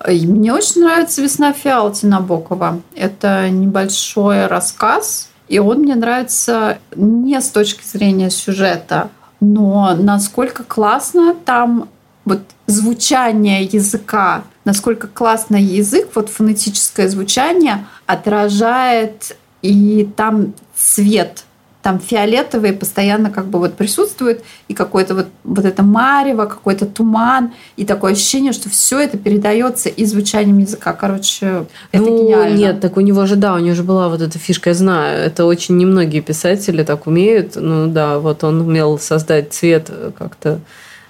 Мне 0.07 0.53
очень 0.53 0.81
нравится 0.81 1.21
«Весна 1.21 1.53
Фиалти» 1.53 2.05
Набокова. 2.05 2.81
Это 2.95 3.49
небольшой 3.49 4.47
рассказ, 4.47 5.29
и 5.47 5.59
он 5.59 5.79
мне 5.79 5.95
нравится 5.95 6.79
не 6.95 7.39
с 7.39 7.49
точки 7.49 7.85
зрения 7.85 8.29
сюжета, 8.31 9.09
но 9.39 9.95
насколько 9.95 10.63
классно 10.63 11.35
там 11.35 11.89
вот 12.25 12.41
звучание 12.67 13.63
языка, 13.63 14.43
насколько 14.65 15.07
классно 15.07 15.55
язык, 15.55 16.09
вот 16.15 16.29
фонетическое 16.29 17.07
звучание 17.09 17.85
отражает 18.05 19.35
и 19.61 20.09
там 20.15 20.53
цвет, 20.75 21.43
там 21.81 21.99
фиолетовый 21.99 22.73
постоянно 22.73 23.31
как 23.31 23.47
бы 23.47 23.59
вот 23.59 23.73
присутствует, 23.73 24.43
и 24.67 24.73
какой-то 24.73 25.15
вот, 25.15 25.27
вот 25.43 25.65
это 25.65 25.83
марево, 25.83 26.45
какой-то 26.45 26.85
туман, 26.85 27.51
и 27.75 27.85
такое 27.85 28.13
ощущение, 28.13 28.53
что 28.53 28.69
все 28.69 28.99
это 28.99 29.17
передается 29.17 29.89
и 29.89 30.05
звучанием 30.05 30.59
языка. 30.59 30.93
Короче, 30.93 31.65
это 31.91 32.03
ну, 32.03 32.27
гениально. 32.27 32.57
Нет, 32.57 32.81
так 32.81 32.97
у 32.97 33.01
него 33.01 33.25
же, 33.25 33.35
да, 33.35 33.55
у 33.55 33.59
него 33.59 33.75
же 33.75 33.83
была 33.83 34.09
вот 34.09 34.21
эта 34.21 34.37
фишка, 34.37 34.69
я 34.69 34.73
знаю, 34.75 35.25
это 35.25 35.45
очень 35.45 35.77
немногие 35.77 36.21
писатели 36.21 36.83
так 36.83 37.07
умеют. 37.07 37.55
Ну 37.55 37.87
да, 37.87 38.19
вот 38.19 38.43
он 38.43 38.61
умел 38.61 38.99
создать 38.99 39.53
цвет 39.53 39.89
как-то 40.17 40.59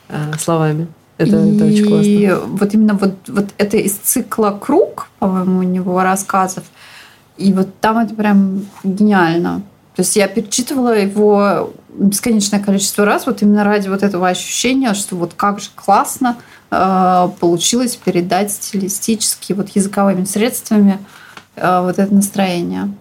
э, 0.07 0.15
словами. 0.39 0.87
Это, 1.17 1.37
и 1.37 1.55
это 1.55 1.65
очень 1.65 1.85
классно. 1.85 2.47
Вот 2.57 2.73
именно 2.73 2.93
вот, 2.93 3.13
вот 3.27 3.45
это 3.57 3.77
из 3.77 3.93
цикла 3.93 4.57
«Круг», 4.59 5.07
по-моему, 5.19 5.59
у 5.59 5.63
него 5.63 6.01
рассказов, 6.01 6.63
и 7.41 7.53
вот 7.53 7.79
там 7.79 7.97
это 7.97 8.13
прям 8.13 8.65
гениально. 8.83 9.61
То 9.95 10.03
есть 10.03 10.15
я 10.15 10.27
перечитывала 10.27 10.97
его 10.97 11.73
бесконечное 11.89 12.59
количество 12.59 13.05
раз, 13.05 13.25
вот 13.25 13.41
именно 13.41 13.63
ради 13.63 13.89
вот 13.89 14.03
этого 14.03 14.27
ощущения, 14.27 14.93
что 14.93 15.15
вот 15.15 15.33
как 15.35 15.59
же 15.59 15.69
классно 15.75 16.37
э, 16.69 17.29
получилось 17.39 17.97
передать 17.97 18.51
стилистически, 18.51 19.53
вот 19.53 19.69
языковыми 19.69 20.23
средствами 20.23 20.99
э, 21.55 21.81
вот 21.81 21.99
это 21.99 22.13
настроение. 22.13 22.93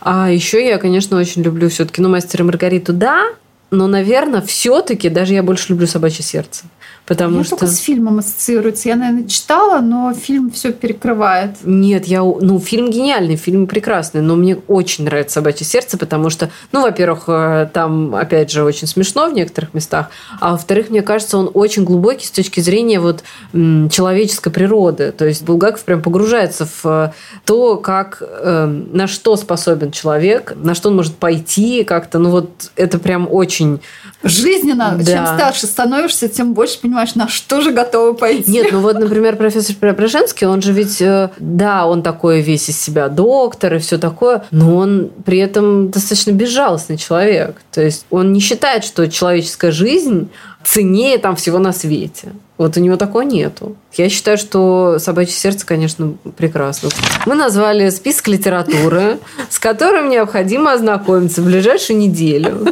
А 0.00 0.30
еще 0.30 0.64
я, 0.66 0.78
конечно, 0.78 1.16
очень 1.16 1.42
люблю 1.42 1.68
все-таки, 1.68 2.00
ну, 2.00 2.08
мастер 2.08 2.42
и 2.42 2.44
Маргариту, 2.44 2.92
да, 2.92 3.24
но, 3.70 3.86
наверное, 3.86 4.42
все-таки 4.42 5.08
даже 5.08 5.34
я 5.34 5.42
больше 5.42 5.70
люблю 5.70 5.86
собачье 5.86 6.24
сердце. 6.24 6.64
Потому 7.06 7.38
Я 7.38 7.44
что... 7.44 7.56
только 7.56 7.66
с 7.66 7.78
фильмом 7.78 8.20
ассоциируется. 8.20 8.88
Я, 8.88 8.96
наверное, 8.96 9.28
читала, 9.28 9.80
но 9.80 10.14
фильм 10.14 10.50
все 10.50 10.72
перекрывает. 10.72 11.56
Нет, 11.64 12.06
я, 12.06 12.22
ну, 12.22 12.60
фильм 12.60 12.90
гениальный, 12.90 13.36
фильм 13.36 13.66
прекрасный, 13.66 14.20
но 14.20 14.36
мне 14.36 14.56
очень 14.68 15.04
нравится 15.04 15.34
«Собачье 15.34 15.66
сердце», 15.66 15.98
потому 15.98 16.30
что, 16.30 16.50
ну, 16.70 16.82
во-первых, 16.82 17.24
э, 17.26 17.68
там, 17.72 18.14
опять 18.14 18.52
же, 18.52 18.62
очень 18.62 18.86
смешно 18.86 19.28
в 19.28 19.32
некоторых 19.32 19.74
местах, 19.74 20.10
а 20.40 20.52
во-вторых, 20.52 20.90
мне 20.90 21.02
кажется, 21.02 21.38
он 21.38 21.50
очень 21.52 21.84
глубокий 21.84 22.26
с 22.26 22.30
точки 22.30 22.60
зрения 22.60 23.00
вот 23.00 23.24
человеческой 23.52 24.50
природы. 24.50 25.12
То 25.12 25.26
есть 25.26 25.42
Булгаков 25.42 25.82
прям 25.84 26.02
погружается 26.02 26.66
в 26.66 26.84
э, 26.84 27.12
то, 27.44 27.76
как, 27.78 28.22
э, 28.22 28.66
на 28.66 29.06
что 29.08 29.36
способен 29.36 29.90
человек, 29.90 30.54
на 30.56 30.74
что 30.74 30.88
он 30.88 30.96
может 30.96 31.16
пойти 31.16 31.82
как-то, 31.82 32.18
ну, 32.18 32.30
вот 32.30 32.70
это 32.76 32.98
прям 32.98 33.26
очень 33.30 33.80
жизненно. 34.22 34.96
Да. 34.98 35.12
Чем 35.12 35.26
старше 35.26 35.66
становишься, 35.66 36.28
тем 36.28 36.54
больше 36.54 36.80
понимаешь, 36.80 36.91
на 37.14 37.28
что 37.28 37.60
же 37.60 37.72
готовы 37.72 38.14
пойти. 38.14 38.50
Нет, 38.50 38.68
ну 38.72 38.80
вот, 38.80 38.98
например, 38.98 39.36
профессор 39.36 39.76
Преображенский, 39.76 40.46
он 40.46 40.62
же 40.62 40.72
ведь, 40.72 41.00
э, 41.00 41.30
да, 41.38 41.86
он 41.86 42.02
такой 42.02 42.40
весь 42.40 42.68
из 42.68 42.80
себя 42.80 43.08
доктор 43.08 43.74
и 43.74 43.78
все 43.78 43.98
такое, 43.98 44.44
но 44.50 44.76
он 44.76 45.10
при 45.24 45.38
этом 45.38 45.90
достаточно 45.90 46.32
безжалостный 46.32 46.96
человек. 46.96 47.56
То 47.72 47.82
есть 47.82 48.06
он 48.10 48.32
не 48.32 48.40
считает, 48.40 48.84
что 48.84 49.08
человеческая 49.10 49.72
жизнь 49.72 50.30
ценнее 50.64 51.18
там 51.18 51.36
всего 51.36 51.58
на 51.58 51.72
свете. 51.72 52.32
Вот 52.58 52.76
у 52.76 52.80
него 52.80 52.96
такого 52.96 53.22
нету. 53.22 53.76
Я 53.94 54.08
считаю, 54.08 54.38
что 54.38 54.98
«Собачье 54.98 55.34
сердце», 55.34 55.66
конечно, 55.66 56.14
прекрасно. 56.36 56.90
Мы 57.26 57.34
назвали 57.34 57.90
список 57.90 58.28
литературы, 58.28 59.18
с 59.50 59.58
которым 59.58 60.08
необходимо 60.10 60.72
ознакомиться 60.72 61.42
в 61.42 61.46
ближайшую 61.46 61.98
неделю. 61.98 62.64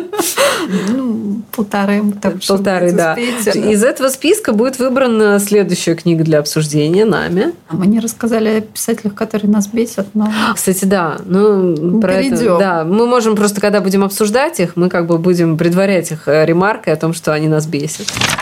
Ну, 0.88 1.42
полторы. 1.50 2.02
Полторы, 2.46 2.92
да. 2.92 3.14
Из 3.16 3.82
этого 3.82 4.08
списка 4.10 4.52
будет 4.52 4.78
выбрана 4.78 5.40
следующая 5.40 5.94
книга 5.96 6.22
для 6.22 6.38
обсуждения 6.38 7.04
нами. 7.04 7.52
Мы 7.70 7.86
не 7.86 7.98
рассказали 7.98 8.58
о 8.58 8.60
писателях, 8.60 9.14
которые 9.14 9.50
нас 9.50 9.66
бесят, 9.66 10.06
но... 10.14 10.30
Кстати, 10.54 10.84
да. 10.84 11.18
Ну, 11.24 12.00
про 12.00 12.14
это, 12.14 12.58
да. 12.58 12.84
Мы 12.84 13.06
можем 13.06 13.34
просто, 13.34 13.60
когда 13.60 13.80
будем 13.80 14.04
обсуждать 14.04 14.60
их, 14.60 14.76
мы 14.76 14.88
как 14.88 15.06
бы 15.06 15.18
будем 15.18 15.58
предварять 15.58 16.12
их 16.12 16.28
э, 16.28 16.46
ремаркой 16.46 16.92
о 16.92 16.96
том, 16.96 17.12
что 17.12 17.32
они 17.32 17.48
нас 17.48 17.66
бесят. 17.66 17.79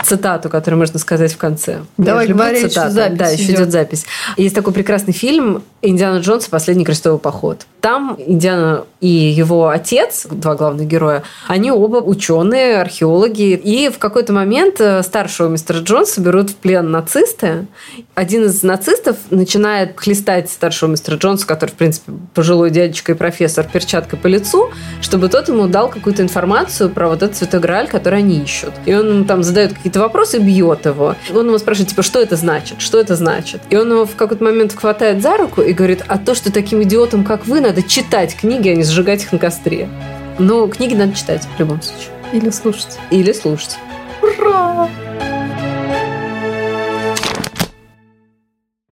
Цитату, 0.03 0.49
которую 0.49 0.79
можно 0.79 0.99
сказать 0.99 1.33
в 1.33 1.37
конце. 1.37 1.79
Давай 1.97 2.27
говори, 2.27 2.69
что 2.69 2.89
запись 2.89 3.17
Да, 3.17 3.27
еще 3.27 3.53
идет 3.53 3.71
запись. 3.71 4.05
Есть 4.37 4.55
такой 4.55 4.73
прекрасный 4.73 5.13
фильм 5.13 5.63
«Индиана 5.81 6.19
Джонс 6.19 6.47
и 6.47 6.49
последний 6.49 6.85
крестовый 6.85 7.19
поход». 7.19 7.65
Там 7.81 8.17
Индиана 8.19 8.85
и 8.99 9.07
его 9.07 9.69
отец, 9.69 10.27
два 10.29 10.55
главных 10.55 10.87
героя, 10.87 11.23
они 11.47 11.71
оба 11.71 11.97
ученые, 11.97 12.81
археологи. 12.81 13.53
И 13.53 13.89
в 13.89 13.97
какой-то 13.97 14.33
момент 14.33 14.81
э, 14.81 15.01
старшего 15.03 15.47
мистера 15.47 15.79
Джонса 15.79 16.19
берут 16.19 16.49
в 16.49 16.55
плен 16.55 16.91
нацисты. 16.91 17.67
Один 18.15 18.45
из 18.45 18.61
нацистов 18.63 19.15
начинает 19.29 19.97
хлестать 19.97 20.49
старшего 20.49 20.89
мистера 20.89 21.15
Джонса, 21.15 21.47
который, 21.47 21.69
в 21.69 21.75
принципе, 21.75 22.11
пожилой 22.33 22.71
дядечка 22.71 23.13
и 23.13 23.15
профессор, 23.15 23.65
перчаткой 23.71 24.19
по 24.19 24.27
лицу, 24.27 24.69
чтобы 25.01 25.29
тот 25.29 25.47
ему 25.47 25.67
дал 25.67 25.89
какую-то 25.89 26.21
информацию 26.21 26.89
про 26.89 27.07
вот 27.07 27.23
этот 27.23 27.37
святой 27.37 27.61
Грааль, 27.61 27.87
который 27.87 28.19
они 28.19 28.41
ищут. 28.41 28.73
И 28.85 28.93
он 28.93 29.09
ему 29.09 29.25
там 29.29 29.43
задает 29.43 29.73
какие-то 29.73 29.99
вопросы, 29.99 30.39
бьет 30.39 30.87
его. 30.87 31.15
Он 31.31 31.45
ему 31.45 31.59
спрашивает, 31.59 31.89
типа, 31.89 32.01
что 32.01 32.19
это 32.19 32.35
значит? 32.35 32.81
Что 32.81 32.99
это 32.99 33.15
значит? 33.15 33.61
И 33.69 33.75
он 33.75 33.91
его 33.91 34.07
в 34.07 34.15
какой-то 34.15 34.43
момент 34.43 34.73
хватает 34.73 35.21
за 35.21 35.37
руку 35.37 35.61
и 35.61 35.71
говорит, 35.71 36.03
а 36.07 36.17
то, 36.17 36.33
что 36.33 36.51
таким 36.51 36.81
идиотам, 36.81 37.23
как 37.23 37.45
вы, 37.45 37.61
надо 37.61 37.83
читать 37.83 38.35
книги, 38.35 38.69
а 38.69 38.75
не 38.75 38.83
сжигать 38.83 39.21
их 39.21 39.31
на 39.31 39.37
костре. 39.37 39.87
Но 40.39 40.67
книги 40.67 40.95
надо 40.95 41.13
читать 41.13 41.47
в 41.55 41.59
любом 41.59 41.79
случае. 41.83 42.09
Или 42.33 42.49
слушать. 42.49 42.97
Или 43.11 43.31
слушать. 43.31 43.77
Ура! 44.23 44.89